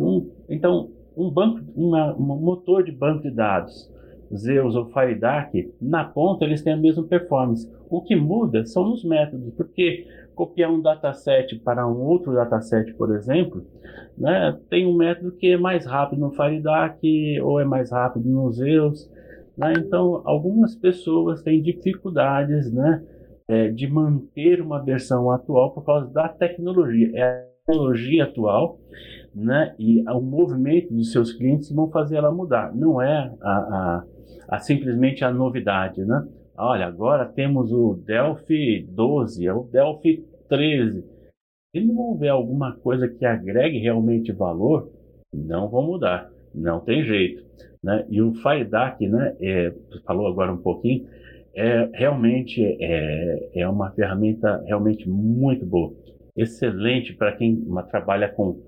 [0.49, 3.89] Então, um banco, uma, um motor de banco de dados,
[4.35, 7.69] Zeus ou FireDAC, na ponta eles têm a mesma performance.
[7.89, 10.05] O que muda são os métodos, porque
[10.35, 13.65] copiar um dataset para um outro dataset, por exemplo,
[14.17, 18.51] né, tem um método que é mais rápido no FireDAC ou é mais rápido no
[18.51, 19.09] Zeus.
[19.57, 19.73] Né?
[19.79, 23.03] Então, algumas pessoas têm dificuldades né,
[23.47, 27.09] é, de manter uma versão atual por causa da tecnologia.
[27.15, 28.79] É a tecnologia atual
[29.33, 32.75] né, e o movimento dos seus clientes vão fazer ela mudar.
[32.75, 34.03] Não é a, a,
[34.47, 36.03] a simplesmente a novidade.
[36.03, 36.27] Né?
[36.57, 41.03] Olha, agora temos o Delphi 12, o Delphi 13.
[41.75, 44.89] Se não houver alguma coisa que agregue realmente valor,
[45.33, 46.29] não vão mudar.
[46.53, 47.45] Não tem jeito.
[47.83, 48.05] Né?
[48.09, 49.73] E o FireDAC, né, é,
[50.05, 51.07] falou agora um pouquinho,
[51.55, 55.91] é realmente é, é uma ferramenta realmente muito boa,
[56.35, 58.61] excelente para quem trabalha com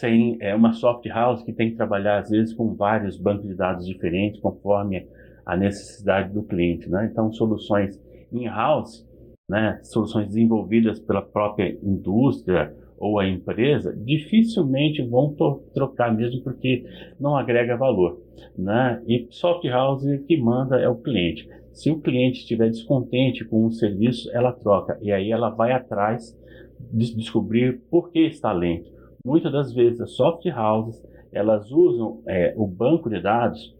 [0.00, 3.54] sem é uma soft house que tem que trabalhar às vezes com vários bancos de
[3.54, 5.06] dados diferentes conforme
[5.44, 7.08] a necessidade do cliente, né?
[7.12, 8.00] Então soluções
[8.32, 9.06] in-house,
[9.48, 15.34] né, soluções desenvolvidas pela própria indústria ou a empresa dificilmente vão
[15.74, 16.84] trocar mesmo porque
[17.18, 18.22] não agrega valor,
[18.56, 19.02] né?
[19.06, 21.48] E soft house que manda é o cliente.
[21.72, 26.38] Se o cliente estiver descontente com o serviço, ela troca e aí ela vai atrás
[26.92, 28.99] de descobrir por que está lento.
[29.24, 31.02] Muitas das vezes as soft houses
[31.32, 33.76] elas usam é, o banco de dados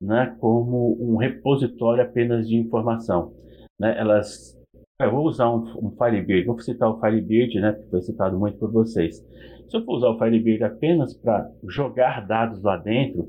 [0.00, 3.32] né, como um repositório apenas de informação.
[3.78, 3.96] Né?
[3.98, 4.56] Elas
[5.00, 8.58] eu vou usar um, um Firebird, vou citar o Firebird, né, que foi citado muito
[8.58, 9.24] por vocês.
[9.68, 13.28] Se eu for usar o Firebird apenas para jogar dados lá dentro,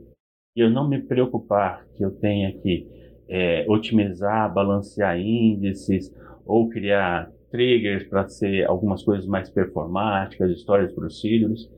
[0.55, 2.87] e eu não me preocupar que eu tenha que
[3.29, 6.11] é, otimizar, balancear índices,
[6.43, 11.69] ou criar triggers para ser algumas coisas mais performáticas, histórias procedures.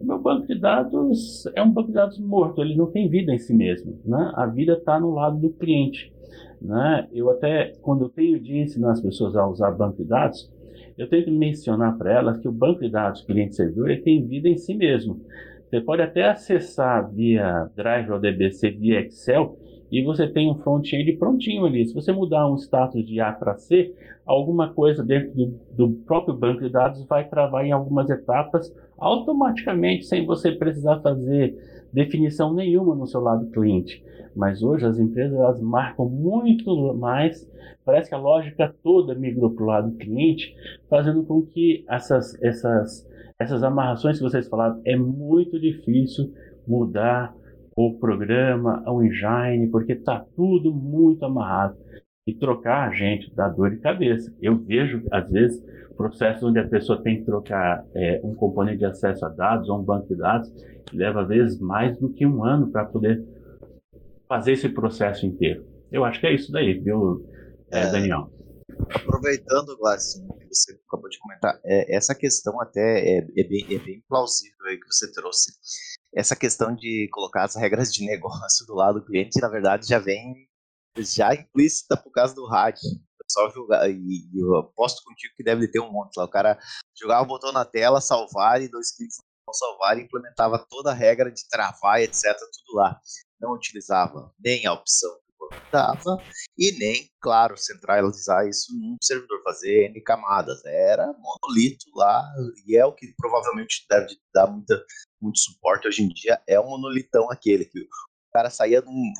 [0.00, 3.32] O meu banco de dados é um banco de dados morto, ele não tem vida
[3.32, 3.98] em si mesmo.
[4.04, 4.32] Né?
[4.34, 6.12] A vida está no lado do cliente.
[6.62, 7.08] Né?
[7.12, 10.50] Eu até, quando eu tenho de ensinar as pessoas a usar banco de dados,
[10.96, 14.56] eu tenho que mencionar para elas que o banco de dados cliente-servidor tem vida em
[14.56, 15.20] si mesmo.
[15.68, 19.58] Você pode até acessar via Drive ou DBC via Excel
[19.90, 21.86] e você tem um front-end prontinho ali.
[21.86, 23.94] Se você mudar um status de A para C,
[24.26, 30.04] alguma coisa dentro do, do, próprio banco de dados vai travar em algumas etapas automaticamente,
[30.04, 31.56] sem você precisar fazer
[31.92, 34.04] definição nenhuma no seu lado cliente.
[34.36, 37.50] Mas hoje as empresas elas marcam muito mais,
[37.84, 40.54] parece que a lógica toda migrou para o lado cliente,
[40.90, 43.08] fazendo com que essas, essas,
[43.38, 46.32] essas amarrações que vocês falaram, é muito difícil
[46.66, 47.34] mudar
[47.80, 51.78] o programa, o engine, porque está tudo muito amarrado.
[52.26, 54.34] E trocar a gente dá dor de cabeça.
[54.42, 55.64] Eu vejo, às vezes,
[55.96, 59.78] processos onde a pessoa tem que trocar é, um componente de acesso a dados ou
[59.78, 60.52] um banco de dados,
[60.92, 63.24] leva, às vezes, mais do que um ano para poder
[64.28, 65.64] fazer esse processo inteiro.
[65.92, 67.24] Eu acho que é isso daí, viu,
[67.70, 68.28] é, é, Daniel?
[68.92, 73.78] Aproveitando, Glass, que você acabou de comentar, é, essa questão até é, é, bem, é
[73.78, 75.52] bem plausível aí que você trouxe.
[76.14, 79.98] Essa questão de colocar as regras de negócio do lado do cliente, na verdade, já
[79.98, 80.48] vem
[80.96, 82.82] já implícita por causa do rádio.
[83.30, 86.24] Só jogar, e, e eu aposto contigo que deve ter um monte lá.
[86.24, 86.58] O cara
[86.98, 90.94] jogava o botão na tela, salvar e dois cliques no salvar e implementava toda a
[90.94, 92.34] regra de travar, etc.
[92.38, 92.98] Tudo lá
[93.38, 95.27] não utilizava nem a opção o
[95.72, 96.22] dava
[96.56, 100.64] e nem, claro, centralizar isso num servidor, fazer N camadas.
[100.64, 102.24] Era monolito lá
[102.66, 104.82] e é o que provavelmente deve dar muita,
[105.20, 106.40] muito suporte hoje em dia.
[106.46, 109.12] É um monolitão aquele que o cara saía num,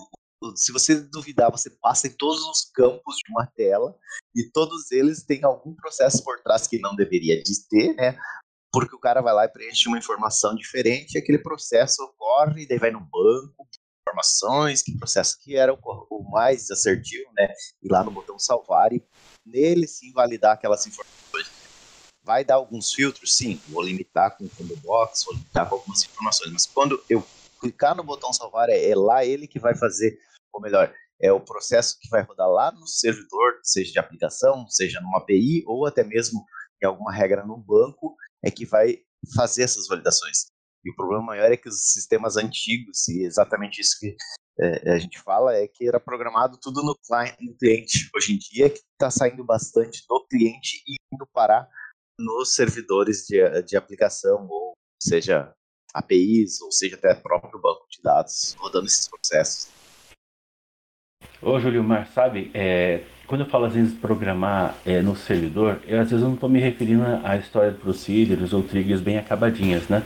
[0.55, 3.97] se você duvidar, você passa em todos os campos de uma tela
[4.35, 8.17] e todos eles têm algum processo por trás que não deveria de ter, né?
[8.73, 12.91] Porque o cara vai lá e preenche uma informação diferente, aquele processo ocorre, daí vai
[12.91, 13.67] no banco,
[14.09, 15.79] informações, que processo que era o,
[16.11, 17.53] o, mais assertivo, né?
[17.83, 19.03] Ir lá no botão salvar e
[19.45, 21.51] nele sim validar aquelas informações.
[22.23, 23.35] Vai dar alguns filtros?
[23.35, 27.25] Sim, vou limitar com o combo box, vou limitar com algumas informações, mas quando eu
[27.61, 30.19] clicar no botão salvar, é, é lá ele que vai fazer,
[30.53, 35.01] ou melhor, é o processo que vai rodar lá no servidor, seja de aplicação, seja
[35.01, 36.45] numa API, ou até mesmo
[36.83, 38.99] em alguma regra no banco, é que vai
[39.35, 40.47] fazer essas validações.
[40.85, 44.17] E o problema maior é que os sistemas antigos, e exatamente isso que
[44.61, 48.11] é, a gente fala, é que era programado tudo no, client, no cliente.
[48.15, 51.69] Hoje em dia, que está saindo bastante do cliente e indo parar
[52.19, 55.53] nos servidores de, de aplicação, ou seja,
[55.95, 59.69] APIs, ou seja, até próprio banco de dados, rodando esses processos.
[61.41, 66.01] Ô, Júlio Mar, sabe, é, quando eu falo às vezes programar é, no servidor, eu
[66.01, 70.03] às vezes não estou me referindo à história de procedures ou triggers bem acabadinhas, né?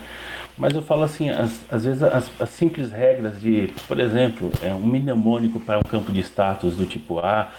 [0.56, 4.72] Mas eu falo assim, as, às vezes as, as, simples regras de, por exemplo, é,
[4.72, 7.50] um mnemônico para um campo de status do tipo A,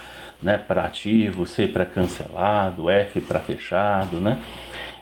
[0.42, 4.40] né, para ativo, C para cancelado, F para fechado, né?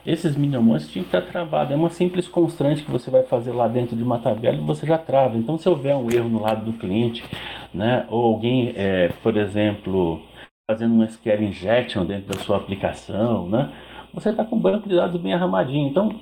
[0.04, 1.72] Esses mnemônicos tinham que estar travados.
[1.72, 4.84] É uma simples constante que você vai fazer lá dentro de uma tabela e você
[4.84, 5.36] já trava.
[5.36, 7.24] Então, se houver um erro no lado do cliente,
[7.72, 10.20] né, ou alguém, é, por exemplo,
[10.68, 13.70] fazendo um SQL injection dentro da sua aplicação, né,
[14.12, 15.88] você está com o banco de dados bem arramadinho.
[15.88, 16.20] Então,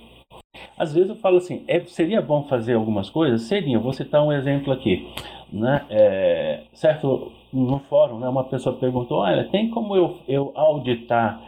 [0.80, 3.42] às vezes eu falo assim, é, seria bom fazer algumas coisas?
[3.42, 3.78] Seria.
[3.78, 5.06] Vou citar um exemplo aqui.
[5.52, 5.84] Né?
[5.90, 11.38] É, certo, no fórum, né, uma pessoa perguntou, olha, tem como eu, eu auditar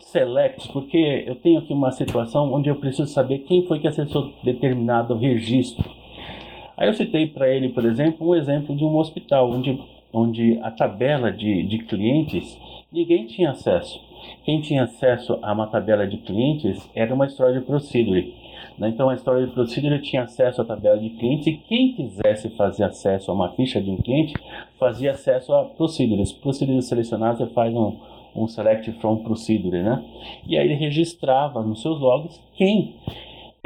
[0.00, 4.32] selects, porque eu tenho aqui uma situação onde eu preciso saber quem foi que acessou
[4.44, 5.88] determinado registro.
[6.76, 9.80] Aí eu citei para ele, por exemplo, um exemplo de um hospital, onde,
[10.12, 12.58] onde a tabela de, de clientes
[12.92, 13.98] ninguém tinha acesso.
[14.44, 18.34] Quem tinha acesso a uma tabela de clientes era uma história de procedure.
[18.78, 18.88] Né?
[18.88, 22.84] Então a história de procedure tinha acesso à tabela de clientes e quem quisesse fazer
[22.84, 24.34] acesso a uma ficha de um cliente
[24.78, 26.32] fazia acesso a procedures.
[26.32, 27.96] Procedures selecionadas você faz um,
[28.34, 30.04] um select from procedure, né?
[30.46, 32.94] E aí ele registrava nos seus logs quem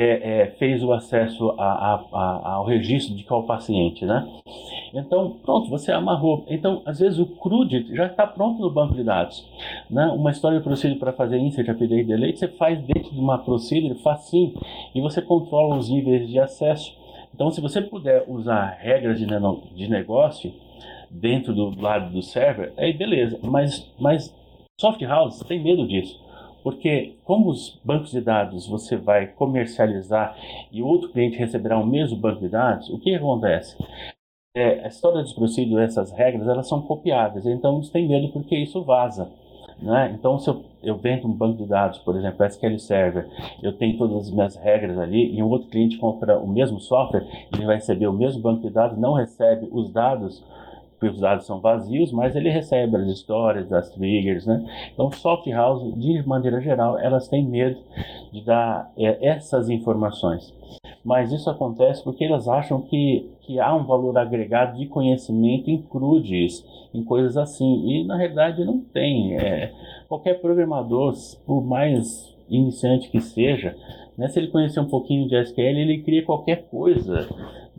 [0.03, 4.27] é, é, fez o acesso a, a, a, ao registro de qual paciente, né?
[4.95, 6.45] Então, pronto, você amarrou.
[6.49, 9.47] Então, às vezes o CRUD já está pronto no banco de dados.
[9.91, 10.07] Né?
[10.07, 13.95] Uma história de procedure para fazer insert, update, delete, você faz dentro de uma procedure
[13.97, 14.55] facinho
[14.95, 16.97] e você controla os níveis de acesso.
[17.35, 20.53] Então, se você puder usar regras de, de negócio
[21.11, 23.39] dentro do lado do server, aí beleza.
[23.43, 24.35] Mas, mas
[24.81, 26.19] soft house tem medo disso.
[26.63, 30.37] Porque como os bancos de dados você vai comercializar
[30.71, 33.77] e outro cliente receberá o mesmo banco de dados, o que acontece?
[34.57, 38.57] É, a história dos procedimentos, essas regras, elas são copiadas, então eles têm medo porque
[38.57, 39.31] isso vaza.
[39.81, 40.15] Né?
[40.15, 43.27] Então, se eu, eu vendo um banco de dados, por exemplo, SQL Server,
[43.63, 47.27] eu tenho todas as minhas regras ali, e um outro cliente compra o mesmo software,
[47.53, 50.45] ele vai receber o mesmo banco de dados, não recebe os dados
[51.09, 54.65] os dados são vazios, mas ele recebe as histórias, as triggers, né?
[54.93, 57.81] Então, soft house, de maneira geral, elas têm medo
[58.33, 60.55] de dar é, essas informações.
[61.03, 65.81] Mas isso acontece porque elas acham que, que há um valor agregado de conhecimento em
[65.81, 67.89] crudes, em coisas assim.
[67.89, 69.35] E na realidade não tem.
[69.35, 69.73] É,
[70.09, 71.15] qualquer programador,
[71.47, 73.77] por mais iniciante que seja,
[74.19, 77.27] né, se ele conhecer um pouquinho de SQL, ele cria qualquer coisa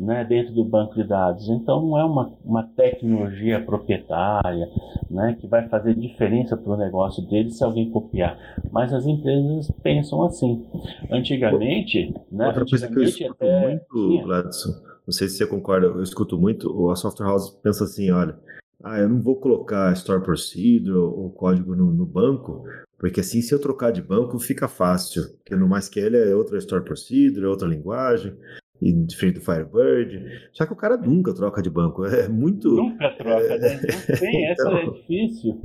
[0.01, 1.47] né, dentro do banco de dados.
[1.47, 4.67] Então não é uma, uma tecnologia proprietária
[5.09, 8.37] né, que vai fazer diferença para o negócio dele se alguém copiar.
[8.71, 10.65] Mas as empresas pensam assim.
[11.11, 12.13] Antigamente.
[12.31, 14.71] Né, Outra coisa que eu escuto muito, Gladson,
[15.05, 18.35] não sei se você concorda, eu escuto muito, a Software House pensa assim, olha,
[18.83, 22.63] ah, eu não vou colocar Store Procedure ou código no, no, banco,
[22.97, 25.23] porque assim, se eu trocar de banco, fica fácil.
[25.37, 28.35] Porque no MySQL é outra Store Procedure, é outra linguagem
[28.81, 30.49] e diferente do Firebird.
[30.53, 32.03] Só que o cara nunca troca de banco.
[32.11, 32.69] É muito.
[32.69, 33.79] Nunca troca, né?
[34.09, 34.77] Não tem, essa então...
[34.77, 35.61] é difícil.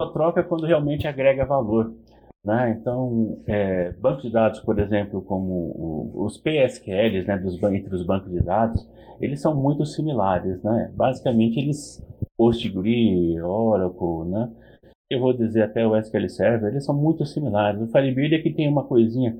[0.00, 1.94] Só troca quando realmente agrega valor.
[2.44, 2.78] Né?
[2.80, 8.04] Então, é, bancos de dados, por exemplo, como o, os PSQLs né, dos, entre os
[8.06, 8.88] bancos de dados,
[9.20, 10.62] eles são muito similares.
[10.62, 10.90] Né?
[10.94, 12.02] Basicamente, eles,
[12.38, 14.50] PostgreSQL, Oracle, né?
[15.10, 17.82] eu vou dizer até o SQL Server, eles são muito similares.
[17.82, 19.36] O Firebird é que tem uma coisinha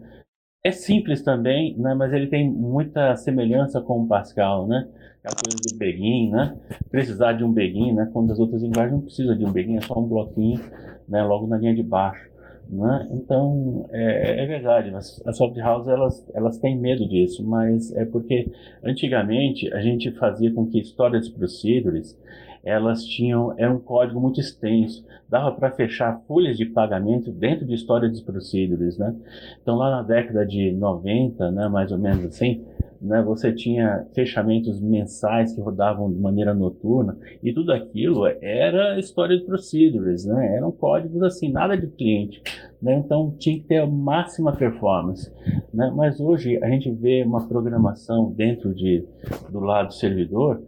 [0.62, 4.86] é simples também, né, mas ele tem muita semelhança com o Pascal, né?
[5.24, 6.56] A coisa do begin, né?
[6.90, 8.08] Precisar de um begin, né?
[8.12, 10.60] Quando as outras linguagens não precisam de um begin, é só um bloquinho,
[11.08, 11.22] né?
[11.22, 12.30] Logo na linha de baixo,
[12.68, 13.08] né?
[13.12, 18.04] Então, é, é verdade, as, as soft houses, elas, elas têm medo disso, mas é
[18.04, 18.50] porque
[18.82, 22.18] antigamente a gente fazia com que histórias procedures
[22.62, 27.74] elas tinham era um código muito extenso, dava para fechar folhas de pagamento dentro de
[27.74, 29.14] história de procedures, né?
[29.62, 32.64] Então lá na década de 90, né, mais ou menos assim,
[33.00, 39.38] né, você tinha fechamentos mensais que rodavam de maneira noturna e tudo aquilo era história
[39.38, 40.56] de procedures, né?
[40.56, 42.42] Eram códigos assim, nada de cliente,
[42.82, 42.98] né?
[42.98, 45.32] Então tinha que ter a máxima performance,
[45.72, 45.90] né?
[45.96, 49.06] Mas hoje a gente vê uma programação dentro de
[49.50, 50.62] do lado servidor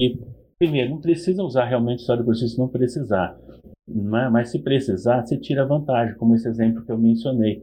[0.00, 0.18] e
[0.58, 3.38] Primeiro, não precisa usar realmente história por si se não precisar.
[3.86, 7.62] Mas, mas se precisar, você tira vantagem, como esse exemplo que eu mencionei.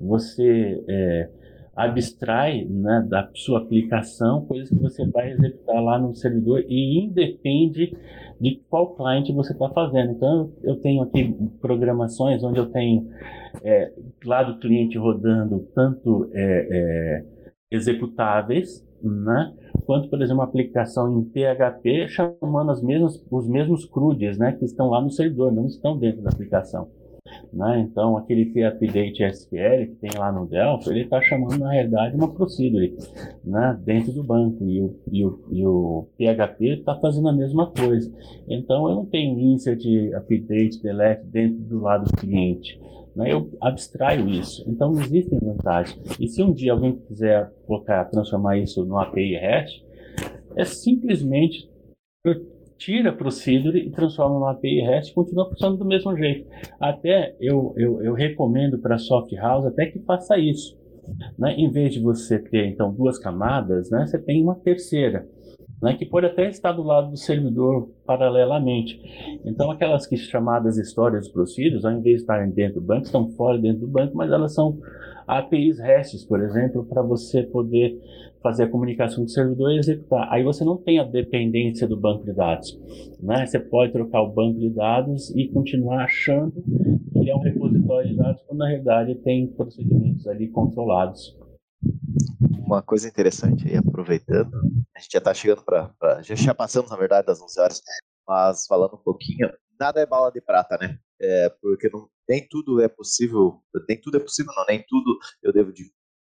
[0.00, 1.30] Você é,
[1.76, 7.96] abstrai né, da sua aplicação coisas que você vai executar lá no servidor e independe
[8.40, 10.12] de qual cliente você está fazendo.
[10.12, 13.08] Então, eu tenho aqui programações onde eu tenho
[13.62, 13.92] é,
[14.24, 17.24] lá do cliente rodando tanto é, é
[17.70, 19.52] executáveis, né?
[19.90, 24.64] Quanto, por exemplo, uma aplicação em PHP chamando as mesmas, os mesmos CRUDs, né, que
[24.64, 26.86] estão lá no servidor, não estão dentro da aplicação.
[27.52, 27.80] Né?
[27.80, 32.32] Então, aquele update SQL que tem lá no Delphi, ele está chamando, na realidade, uma
[32.32, 32.96] procedure
[33.44, 33.76] né?
[33.84, 34.64] dentro do banco.
[34.64, 38.12] E o, e o, e o PHP está fazendo a mesma coisa.
[38.48, 39.82] Então, eu não tenho insert,
[40.16, 42.80] update, delete dentro do lado do cliente.
[43.20, 43.32] Né?
[43.32, 44.64] Eu abstraio isso.
[44.66, 45.98] Então, não existem vantagens.
[46.18, 49.84] E se um dia alguém quiser colocar, transformar isso no API REST,
[50.56, 51.70] é simplesmente
[52.78, 56.48] tira Procedure e transforma no API REST e continua funcionando do mesmo jeito.
[56.80, 60.80] Até eu, eu, eu recomendo para a soft house até que faça isso.
[61.38, 61.54] Né?
[61.56, 65.28] Em vez de você ter então duas camadas, né, você tem uma terceira.
[65.82, 69.00] Né, que pode até estar do lado do servidor paralelamente.
[69.46, 73.56] Então, aquelas que chamadas histórias procedures, ao invés de estarem dentro do banco, estão fora
[73.56, 74.78] dentro do banco, mas elas são
[75.26, 77.98] APIs RESTs, por exemplo, para você poder
[78.42, 80.28] fazer a comunicação com o servidor e executar.
[80.30, 82.78] Aí você não tem a dependência do banco de dados.
[83.22, 83.46] Né?
[83.46, 86.52] Você pode trocar o banco de dados e continuar achando
[87.12, 91.36] que é um repositório de dados, quando na realidade tem procedimentos ali controlados.
[92.66, 94.54] Uma coisa interessante aí, aproveitando,
[94.94, 96.22] a gente já está chegando para.
[96.22, 97.82] Já, já passamos, na verdade, das 11 horas,
[98.26, 100.98] mas falando um pouquinho, nada é bala de prata, né?
[101.20, 105.52] É, porque não, nem tudo é possível, nem tudo é possível, não, nem tudo eu
[105.52, 105.92] devo de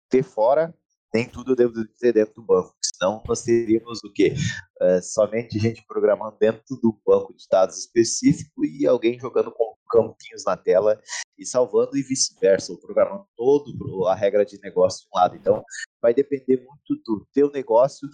[0.10, 0.74] ter fora
[1.14, 4.34] nem tudo eu devo ter dentro do banco, senão nós teríamos o quê?
[4.82, 10.44] É, somente gente programando dentro do banco de dados específico e alguém jogando com campinhos
[10.46, 11.02] na tela
[11.38, 15.36] e salvando e vice-versa, programando todo a regra de negócio de um lado.
[15.36, 15.64] Então,
[16.02, 18.08] vai depender muito do teu negócio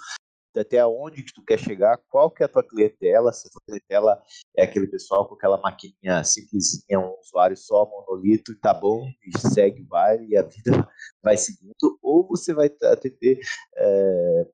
[0.60, 3.62] até onde que tu quer chegar, qual que é a tua clientela, se a tua
[3.66, 4.22] clientela
[4.56, 9.39] é aquele pessoal com aquela maquininha simplesinha, um usuário só, monolito, e tá bom, e
[9.39, 10.54] segue o baile, e a vida
[11.24, 13.39] vai seguindo, ou você vai atender
[13.76, 14.47] é,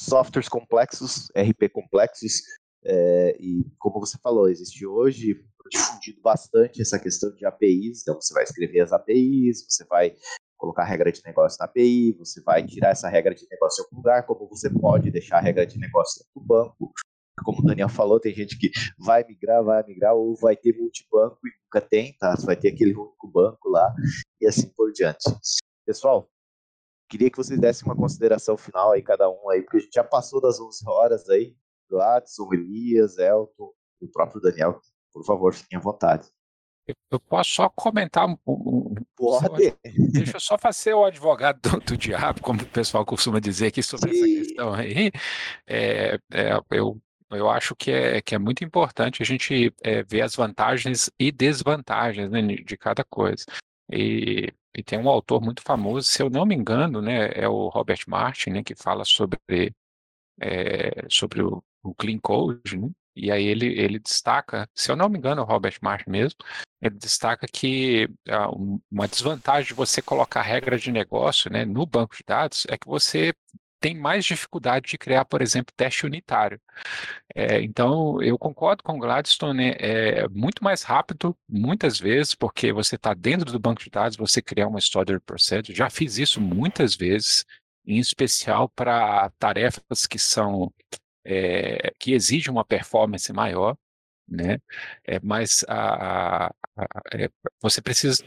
[0.00, 2.42] softwares complexos, RP complexos,
[2.84, 8.34] é, e como você falou, existe hoje difundido bastante essa questão de APIs, então você
[8.34, 10.16] vai escrever as APIs, você vai
[10.60, 13.96] colocar regra de negócio na API, você vai tirar essa regra de negócio em algum
[13.96, 16.92] lugar, como você pode deixar a regra de negócio no banco.
[17.42, 21.38] Como o Daniel falou, tem gente que vai migrar, vai migrar, ou vai ter multibanco
[21.46, 22.36] e nunca tem, tá?
[22.36, 23.94] Você vai ter aquele único banco lá,
[24.38, 25.24] e assim por diante.
[25.86, 26.28] Pessoal,
[27.08, 30.04] queria que vocês dessem uma consideração final aí, cada um aí, porque a gente já
[30.04, 31.56] passou das 11 horas aí,
[31.88, 34.78] Gladson, Elias, Elton, o próprio Daniel.
[35.10, 36.30] Por favor, fiquem à vontade.
[37.10, 38.36] Eu posso só comentar um,
[39.16, 39.76] Pode.
[40.12, 43.82] Deixa eu só fazer o advogado do, do, diabo, como o pessoal costuma dizer aqui
[43.82, 44.18] sobre Sim.
[44.18, 45.10] essa questão aí.
[45.66, 50.22] É, é, eu, eu acho que é, que é muito importante a gente é, ver
[50.22, 53.44] as vantagens e desvantagens né, de cada coisa.
[53.92, 57.68] E, e, tem um autor muito famoso, se eu não me engano, né, é o
[57.68, 59.38] Robert Martin, né, que fala sobre,
[60.40, 62.88] é, sobre o, o Clean Code, né?
[63.14, 66.38] E aí ele, ele destaca, se eu não me engano, o Robert Martin mesmo,
[66.80, 72.16] ele destaca que uh, uma desvantagem de você colocar regra de negócio né, no banco
[72.16, 73.34] de dados é que você
[73.80, 76.60] tem mais dificuldade de criar, por exemplo, teste unitário.
[77.34, 82.72] É, então, eu concordo com o Gladstone, né, é muito mais rápido, muitas vezes, porque
[82.72, 85.76] você está dentro do banco de dados, você criar uma stored procedure.
[85.76, 87.46] Já fiz isso muitas vezes,
[87.86, 90.72] em especial para tarefas que são
[91.24, 93.76] é, que exige uma performance maior,
[94.28, 94.58] né?
[95.04, 97.28] É, mas a, a, a, é,
[97.60, 98.22] você precisa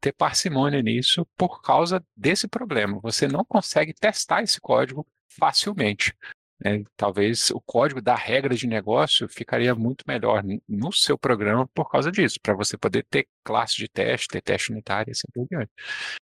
[0.00, 3.00] ter parcimônia nisso por causa desse problema.
[3.00, 6.14] Você não consegue testar esse código facilmente.
[6.60, 6.84] Né?
[6.96, 12.12] Talvez o código da regra de negócio ficaria muito melhor no seu programa por causa
[12.12, 15.70] disso, para você poder ter classe de teste, ter teste unitário e assim por diante.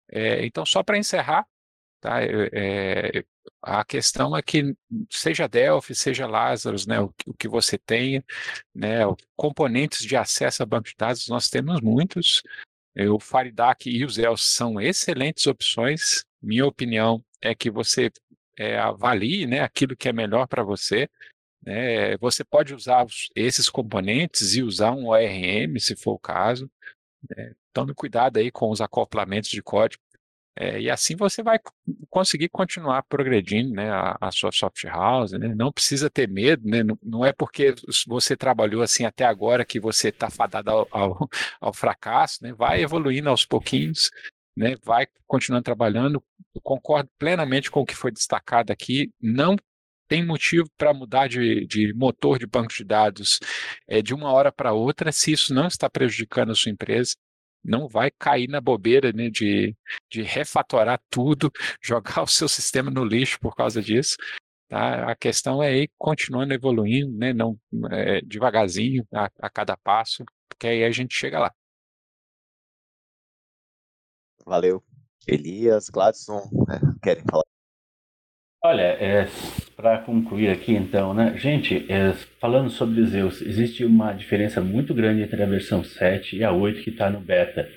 [0.09, 1.45] É, então, só para encerrar,
[2.01, 2.19] Tá?
[2.23, 3.23] É,
[3.61, 4.75] a questão é que
[5.07, 8.25] seja Delphi, seja Lazarus, né, o, o que você tenha,
[8.73, 9.01] né,
[9.35, 12.41] componentes de acesso a banco de dados, nós temos muitos.
[13.11, 16.25] O FireDAC e o Zell são excelentes opções.
[16.41, 18.11] Minha opinião é que você
[18.57, 21.07] é, avalie né, aquilo que é melhor para você.
[21.63, 23.05] Né, você pode usar
[23.35, 26.69] esses componentes e usar um ORM, se for o caso.
[27.29, 30.03] Né, tome cuidado aí com os acoplamentos de código
[30.57, 31.59] é, e assim você vai
[32.09, 35.53] conseguir continuar progredindo né, a, a sua soft house, né?
[35.55, 36.83] não precisa ter medo, né?
[36.83, 37.73] não, não, é porque
[38.05, 41.29] você trabalhou assim até agora que você está fadado ao, ao,
[41.61, 42.53] ao, fracasso, né?
[42.53, 44.09] vai evoluindo aos pouquinhos,
[44.55, 44.75] né?
[44.83, 46.21] vai continuando trabalhando.
[46.53, 49.55] Eu concordo plenamente com o que foi destacado aqui, não
[50.09, 53.39] tem motivo para mudar de, de, motor de banco de dados
[53.87, 57.15] é, de uma hora para outra se isso não está prejudicando a sua empresa.
[57.63, 59.75] Não vai cair na bobeira né, de,
[60.09, 61.51] de refatorar tudo,
[61.81, 64.15] jogar o seu sistema no lixo por causa disso.
[64.67, 65.11] Tá?
[65.11, 67.59] A questão é ir continuando evoluindo, né, não,
[67.91, 71.53] é, devagarzinho, a, a cada passo, porque aí a gente chega lá.
[74.45, 74.83] Valeu.
[75.27, 77.50] Elias, Gladson, né, querem falar?
[78.63, 79.27] Olha, é,
[79.75, 85.23] para concluir aqui então, né, gente, é, falando sobre Zeus, existe uma diferença muito grande
[85.23, 87.67] entre a versão 7 e a 8 que está no beta.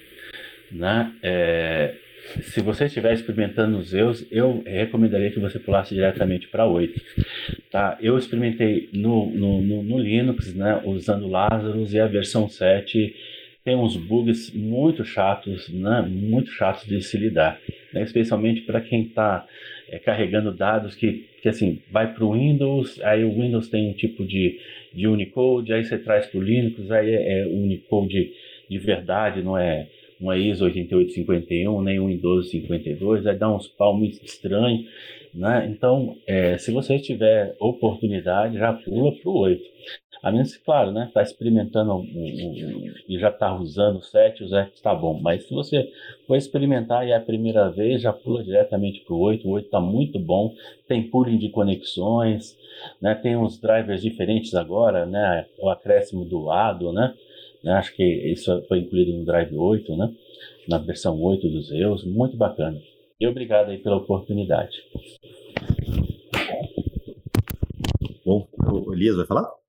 [0.70, 1.10] Né?
[1.22, 1.94] É,
[2.42, 7.00] se você estiver experimentando os Zeus, eu recomendaria que você pulasse diretamente para 8.
[7.70, 7.96] Tá?
[7.98, 13.16] Eu experimentei no, no, no, no Linux, né, usando Lazarus e a versão 7
[13.64, 17.58] tem uns bugs muito chatos, né, muito chatos de se lidar,
[17.92, 19.46] né, especialmente para quem está
[19.88, 23.94] é, carregando dados que, que assim, vai para o Windows, aí o Windows tem um
[23.94, 24.60] tipo de,
[24.92, 28.32] de Unicode, aí você traz para o Linux, aí é, é Unicode
[28.68, 29.88] de verdade, não é
[30.20, 34.86] não é ISO 8851, nem um Windows 52, aí dá uns pau muito estranho,
[35.34, 35.68] né?
[35.70, 39.62] Então, é, se você tiver oportunidade, já pula para o 8.
[40.24, 44.42] A menos que, claro, né, está experimentando um, um, e já está usando o 7,
[44.42, 45.20] o 7 está bom.
[45.20, 45.92] Mas se você
[46.26, 49.46] for experimentar e é a primeira vez, já pula diretamente para o 8.
[49.46, 50.54] O 8 está muito bom,
[50.88, 52.56] tem pooling de conexões,
[53.02, 57.14] né, tem uns drivers diferentes agora, né, o acréscimo do ADO, né,
[57.62, 60.10] né, acho que isso foi incluído no Drive 8, né,
[60.66, 62.80] na versão 8 dos Zeus, muito bacana.
[63.20, 64.82] E obrigado aí pela oportunidade.
[68.24, 69.63] Bom, o Elias vai falar?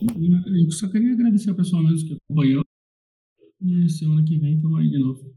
[0.00, 2.64] Eu só queria agradecer ao pessoal mesmo que acompanhou.
[3.60, 5.34] E semana que vem estamos aí de novo.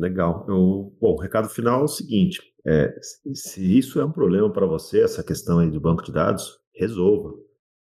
[0.00, 0.44] Legal.
[0.48, 2.92] Eu, bom, o recado final é o seguinte: é,
[3.34, 7.32] se isso é um problema para você, essa questão aí do banco de dados, resolva.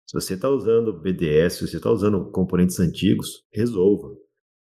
[0.08, 4.16] Se você está usando BDS, se você está usando componentes antigos, resolva.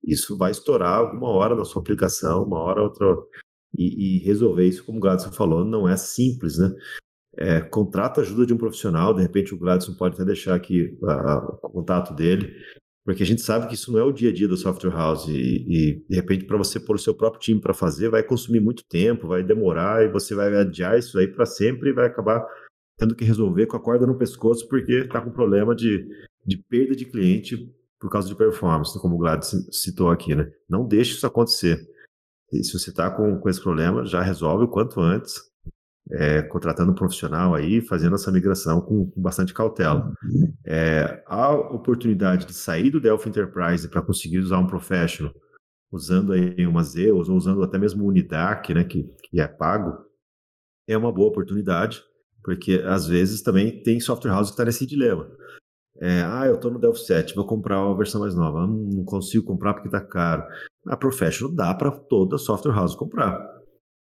[0.03, 3.07] Isso vai estourar alguma hora na sua aplicação, uma hora outra.
[3.79, 6.75] E, e resolver isso, como o Gadson falou, não é simples, né?
[7.37, 11.13] É, contrata ajuda de um profissional, de repente o Gladson pode até deixar aqui a,
[11.13, 12.55] a, o contato dele,
[13.05, 15.27] porque a gente sabe que isso não é o dia a dia da software house
[15.29, 18.61] e, e de repente para você pôr o seu próprio time para fazer vai consumir
[18.61, 22.45] muito tempo, vai demorar e você vai adiar isso aí para sempre e vai acabar
[22.99, 26.07] tendo que resolver com a corda no pescoço porque está com problema de,
[26.47, 27.57] de perda de cliente
[27.99, 30.51] por causa de performance, como o Gladson citou aqui, né?
[30.69, 31.87] Não deixe isso acontecer.
[32.51, 35.50] E se você está com, com esse problema, já resolve o quanto antes
[36.13, 40.13] é, contratando um profissional aí, fazendo essa migração com, com bastante cautela.
[40.67, 45.33] É, a oportunidade de sair do Delphi Enterprise para conseguir usar um professional,
[45.91, 50.05] usando aí uma Zeus ou usando até mesmo o Unidac, né, que, que é pago,
[50.89, 52.03] é uma boa oportunidade,
[52.43, 55.31] porque às vezes também tem software house que está nesse dilema.
[56.01, 58.65] É, ah, eu estou no Delphi 7, vou comprar a versão mais nova.
[58.65, 60.45] Hum, não consigo comprar porque está caro.
[60.87, 63.60] A Professional dá para toda software house comprar.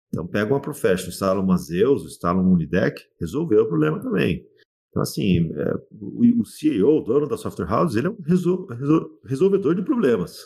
[0.09, 4.47] Então pega uma Professional, instala uma Zeus, instala um Unideck, resolveu o problema também.
[4.91, 8.67] Então, assim, é, o, o CEO, o dono da software house, ele é um resol,
[8.67, 10.39] resol, resolvedor de problemas.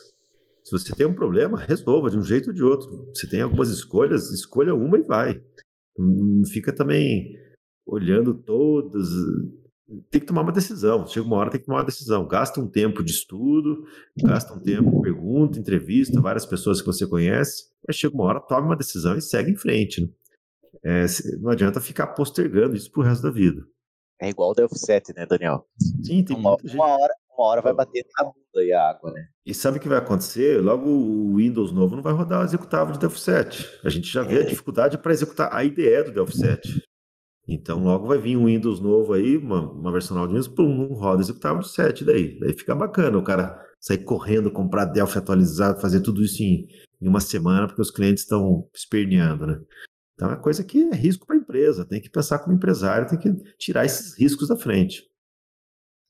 [0.64, 3.10] Se você tem um problema, resolva de um jeito ou de outro.
[3.14, 5.42] Se tem algumas escolhas, escolha uma e vai.
[5.96, 7.36] Não fica também
[7.86, 9.08] olhando todas,
[10.10, 11.06] tem que tomar uma decisão.
[11.06, 12.26] Chega uma hora, tem que tomar uma decisão.
[12.26, 13.84] Gasta um tempo de estudo,
[14.22, 18.66] gasta um tempo, pergunta, entrevista, várias pessoas que você conhece, mas chega uma hora, tome
[18.66, 20.02] uma decisão e segue em frente.
[20.02, 20.08] Né?
[20.84, 21.06] É,
[21.40, 23.62] não adianta ficar postergando isso pro resto da vida.
[24.20, 25.66] É igual o Delphi 7, né, Daniel?
[26.04, 29.26] Sim, tem uma, uma hora, uma hora vai bater na bunda e a água, né?
[29.46, 30.62] E sabe o que vai acontecer?
[30.62, 33.80] Logo o Windows novo não vai rodar o executável de Delphi 7.
[33.82, 34.44] A gente já vê a é.
[34.44, 36.89] dificuldade para executar a IDE do Delphi 7.
[37.52, 40.88] Então logo vai vir um Windows novo aí, uma, uma versão nova de Windows, pum,
[40.88, 42.38] um roda executável 7 daí.
[42.38, 46.68] Daí fica bacana o cara sair correndo, comprar Delphi atualizado, fazer tudo isso em,
[47.02, 49.60] em uma semana, porque os clientes estão esperneando, né?
[50.14, 53.18] Então é coisa que é risco para a empresa, tem que pensar como empresário, tem
[53.18, 55.02] que tirar esses riscos da frente.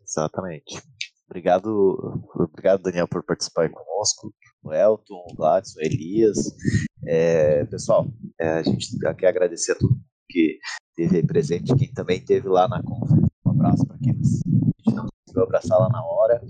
[0.03, 0.83] Exatamente.
[1.27, 6.37] Obrigado, obrigado Daniel por participar conosco, o Elton, o Gladys, o Elias.
[7.07, 10.59] É, pessoal, é, a gente quer agradecer a todo mundo que
[11.01, 13.31] esteve aí presente, quem também esteve lá na conferência.
[13.45, 16.43] Um abraço para quem não conseguiu abraçar lá na hora.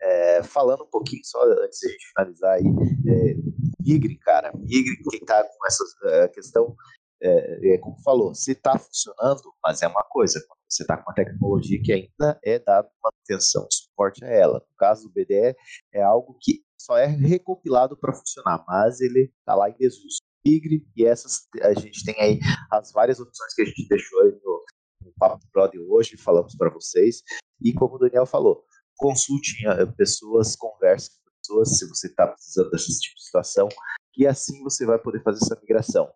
[0.00, 2.66] É, falando um pouquinho só antes de a gente finalizar aí,
[3.08, 3.36] é,
[3.80, 6.76] Migre, cara, Migre, quem está com essa é, questão,
[7.22, 11.14] é, é, como falou, se está funcionando, mas é uma coisa, você está com uma
[11.14, 14.64] tecnologia que ainda é dada manutenção, suporte a ela.
[14.70, 15.56] No caso do BDE,
[15.92, 20.18] é algo que só é recompilado para funcionar, mas ele está lá em desuso.
[20.44, 22.40] Tigre, e essas a gente tem aí
[22.70, 24.64] as várias opções que a gente deixou aí no,
[25.02, 27.22] no Papo Pro de hoje, falamos para vocês.
[27.60, 28.64] E como o Daniel falou,
[28.96, 33.68] consulte eh, pessoas, converse com pessoas se você está precisando desse tipo de situação,
[34.16, 36.10] e assim você vai poder fazer essa migração.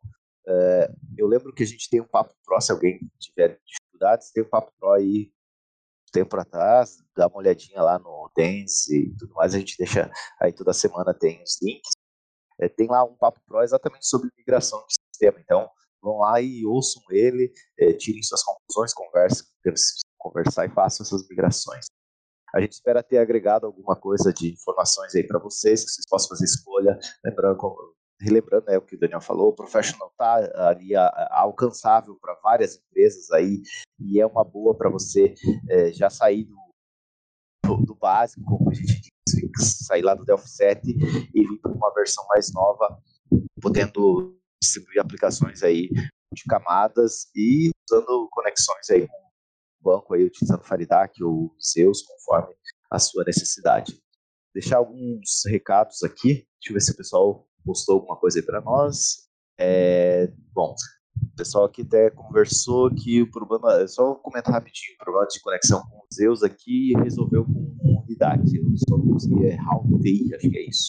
[0.46, 4.42] É, eu lembro que a gente tem um Papo Pro, se alguém tiver dificuldades, tem
[4.42, 5.32] um Papo Pro aí
[6.12, 10.10] tempo atrás, dá uma olhadinha lá no Dance e tudo mais, a gente deixa
[10.40, 11.90] aí toda semana tem os links.
[12.60, 15.68] É, tem lá um Papo Pro exatamente sobre migração de sistema, então
[16.02, 19.47] vão lá e ouçam ele, é, tirem suas conclusões, conversem,
[20.18, 21.86] conversar e façam essas migrações.
[22.55, 26.28] A gente espera ter agregado alguma coisa de informações aí para vocês, que vocês possam
[26.28, 27.59] fazer escolha, lembrando,
[28.20, 32.39] relembrando né, o que o Daniel falou, o Professional está ali a, a, alcançável para
[32.43, 33.60] várias empresas aí,
[33.98, 35.35] e é uma boa para você
[35.68, 36.56] é, já sair do,
[37.64, 39.14] do, do, básico, como a gente diz,
[39.59, 40.80] sair lá do Delphi 7
[41.34, 42.98] e vir para uma versão mais nova,
[43.60, 45.88] podendo distribuir aplicações aí
[46.32, 52.55] de camadas e usando conexões aí com o banco aí, utilizando Faridac ou Zeus, conforme
[52.90, 54.01] a sua necessidade.
[54.55, 58.60] Deixar alguns recados aqui, deixa eu ver se o pessoal postou alguma coisa aí para
[58.60, 59.28] nós.
[59.59, 60.74] É, bom,
[61.22, 65.40] o pessoal aqui até conversou que o problema, é só comentar rapidinho, o problema de
[65.40, 69.98] conexão com o Zeus aqui resolveu com o Ridac, eu só não consegui errar o
[69.98, 70.86] TI, acho que é isso,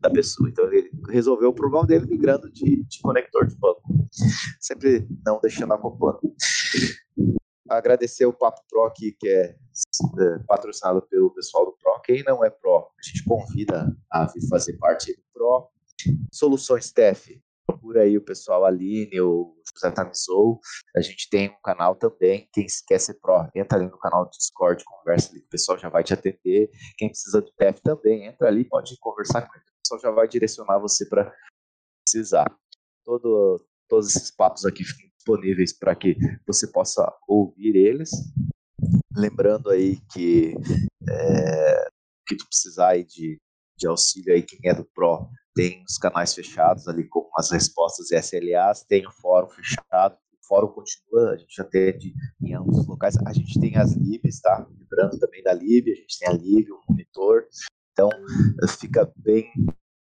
[0.00, 0.48] da pessoa.
[0.48, 3.82] Então ele resolveu o problema dele migrando de, de conector de banco,
[4.60, 6.20] sempre não deixando acoplando.
[7.68, 9.56] Agradecer o Papo Pro aqui, que é,
[10.20, 12.00] é patrocinado pelo pessoal do Pro.
[12.04, 15.68] Quem não é Pro, a gente convida a fazer parte do Pro.
[16.30, 20.60] Soluções TEF, procura aí o pessoal Aline, o José Tamizou.
[20.96, 22.48] A gente tem um canal também.
[22.52, 25.88] Quem quer ser Pro, entra ali no canal do Discord, conversa ali, o pessoal já
[25.88, 26.70] vai te atender.
[26.96, 29.64] Quem precisa do TEF também, entra ali, pode conversar com ele.
[29.64, 31.32] O pessoal já vai direcionar você para
[32.04, 32.46] precisar.
[33.04, 36.16] Todo, todos esses papos aqui ficam disponíveis para que
[36.46, 38.10] você possa ouvir eles.
[39.16, 40.54] Lembrando aí que
[41.08, 41.88] é,
[42.26, 43.38] que tu precisar aí de,
[43.76, 48.10] de auxílio aí, quem é do Pro, tem os canais fechados ali com as respostas
[48.10, 52.86] e SLAs, tem o fórum fechado, o fórum continua, a gente atende em ambos os
[52.86, 54.66] locais, a gente tem as libs, tá?
[54.78, 57.46] Lembrando também da lib, a gente tem a lib, o monitor,
[57.90, 58.10] então
[58.78, 59.50] fica bem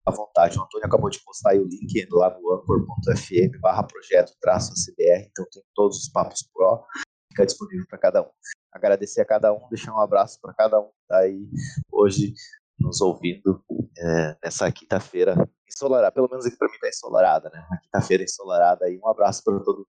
[0.06, 0.58] à vontade.
[0.58, 5.46] O Antônio acabou de postar o link lá no anchor.fm barra projeto traço CBR, então
[5.50, 6.84] tem todos os papos pro,
[7.30, 8.30] fica disponível para cada um.
[8.70, 11.48] Agradecer a cada um, deixar um abraço para cada um está aí
[11.90, 12.34] hoje
[12.80, 13.62] nos ouvindo
[13.98, 15.34] é, nessa quinta-feira
[15.68, 17.66] ensolarada, pelo menos aqui para mim está ensolarada, né?
[17.70, 19.88] A quinta-feira ensolarada aí, um abraço para todo mundo.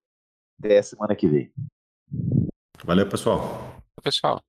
[0.59, 1.51] Até a semana que vem.
[2.83, 3.41] Valeu, pessoal.
[4.03, 4.41] Pessoal.